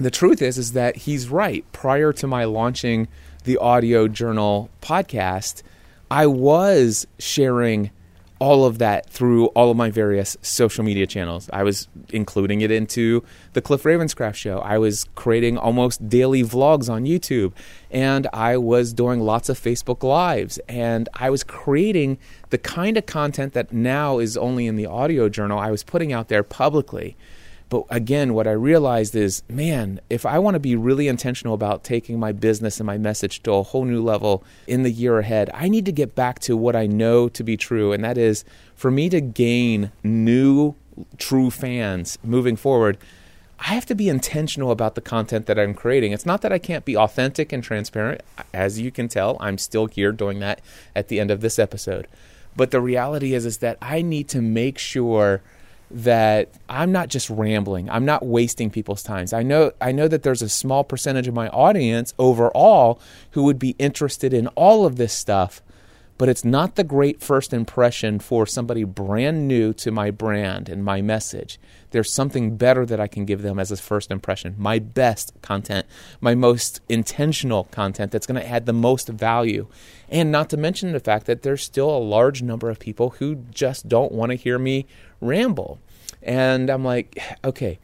[0.00, 1.64] the truth is is that he's right.
[1.72, 3.08] Prior to my launching
[3.44, 5.62] the audio journal podcast,
[6.10, 7.90] I was sharing
[8.40, 11.50] all of that through all of my various social media channels.
[11.52, 13.22] I was including it into
[13.52, 14.60] the Cliff Ravenscraft show.
[14.60, 17.52] I was creating almost daily vlogs on YouTube
[17.90, 22.16] and I was doing lots of Facebook lives and I was creating
[22.48, 25.58] the kind of content that now is only in the audio journal.
[25.58, 27.18] I was putting out there publicly.
[27.70, 31.84] But again, what I realized is, man, if I want to be really intentional about
[31.84, 35.50] taking my business and my message to a whole new level in the year ahead,
[35.54, 37.92] I need to get back to what I know to be true.
[37.92, 38.44] And that is
[38.74, 40.74] for me to gain new,
[41.16, 42.98] true fans moving forward.
[43.60, 46.10] I have to be intentional about the content that I'm creating.
[46.10, 48.22] It's not that I can't be authentic and transparent.
[48.52, 50.60] As you can tell, I'm still here doing that
[50.96, 52.08] at the end of this episode.
[52.56, 55.40] But the reality is is that I need to make sure
[55.90, 57.90] that I'm not just rambling.
[57.90, 59.32] I'm not wasting people's times.
[59.32, 63.00] I know I know that there's a small percentage of my audience overall
[63.32, 65.62] who would be interested in all of this stuff,
[66.16, 70.84] but it's not the great first impression for somebody brand new to my brand and
[70.84, 71.58] my message.
[71.90, 74.54] There's something better that I can give them as a first impression.
[74.58, 75.86] My best content,
[76.20, 79.66] my most intentional content that's going to add the most value.
[80.10, 83.36] And not to mention the fact that there's still a large number of people who
[83.50, 84.86] just don't want to hear me
[85.20, 85.78] ramble.
[86.20, 87.78] And I'm like, okay,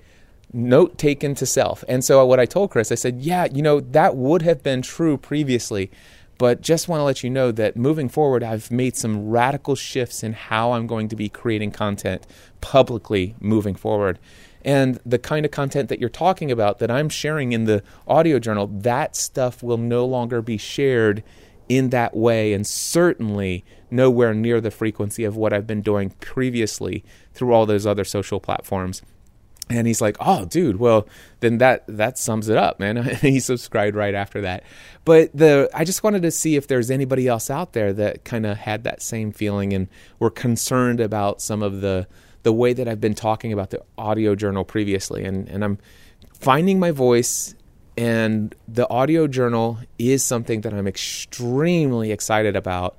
[0.53, 1.85] note taken to self.
[1.89, 4.83] And so what I told Chris, I said, yeah, you know, that would have been
[4.83, 5.91] true previously.
[6.39, 10.23] But just want to let you know that moving forward, I've made some radical shifts
[10.23, 12.27] in how I'm going to be creating content
[12.61, 14.19] publicly moving forward.
[14.63, 18.39] And the kind of content that you're talking about that I'm sharing in the audio
[18.39, 21.23] journal, that stuff will no longer be shared
[21.69, 27.05] in that way and certainly nowhere near the frequency of what I've been doing previously
[27.33, 29.03] through all those other social platforms.
[29.69, 31.09] And he's like, "Oh, dude, well,
[31.41, 34.63] then that that sums it up, man." He subscribed right after that.
[35.05, 38.47] But the I just wanted to see if there's anybody else out there that kind
[38.47, 39.89] of had that same feeling and
[40.21, 42.07] were concerned about some of the
[42.47, 45.25] the way that I've been talking about the audio journal previously.
[45.25, 45.79] And, and I'm
[46.33, 47.57] finding my voice,
[47.97, 52.99] and the audio journal is something that I'm extremely excited about.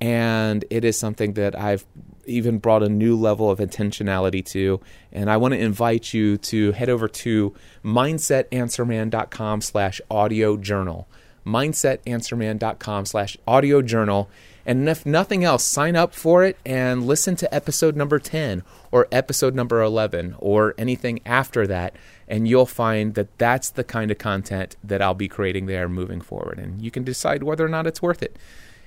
[0.00, 1.86] And it is something that I've
[2.26, 4.80] even brought a new level of intentionality to.
[5.12, 11.06] And I want to invite you to head over to mindsetanswerman.com slash audio journal.
[11.46, 14.28] Mindsetanswerman.com slash audio journal.
[14.64, 18.62] And if nothing else, sign up for it and listen to episode number 10
[18.92, 21.94] or episode number 11 or anything after that.
[22.28, 26.20] And you'll find that that's the kind of content that I'll be creating there moving
[26.20, 26.58] forward.
[26.58, 28.38] And you can decide whether or not it's worth it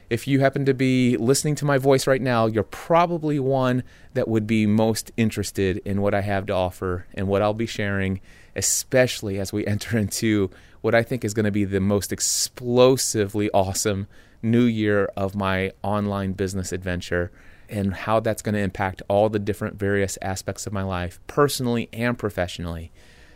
[0.09, 3.83] if you happen to be listening to my voice right now, you're probably one
[4.13, 7.65] that would be most interested in what I have to offer and what I'll be
[7.65, 8.21] sharing,
[8.55, 13.49] especially as we enter into what I think is going to be the most explosively
[13.51, 14.07] awesome
[14.41, 17.31] new year of my online business adventure
[17.67, 21.89] and how that's going to impact all the different various aspects of my life, personally
[21.91, 22.91] and professionally.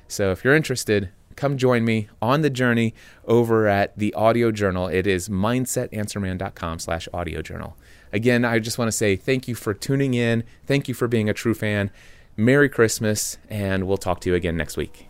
[0.09, 2.93] So if you're interested, come join me on the journey
[3.25, 4.87] over at the audio journal.
[4.87, 7.77] It is mindsetanswerman.com slash audio journal.
[8.11, 10.43] Again, I just want to say thank you for tuning in.
[10.65, 11.91] Thank you for being a true fan.
[12.35, 15.08] Merry Christmas, and we'll talk to you again next week.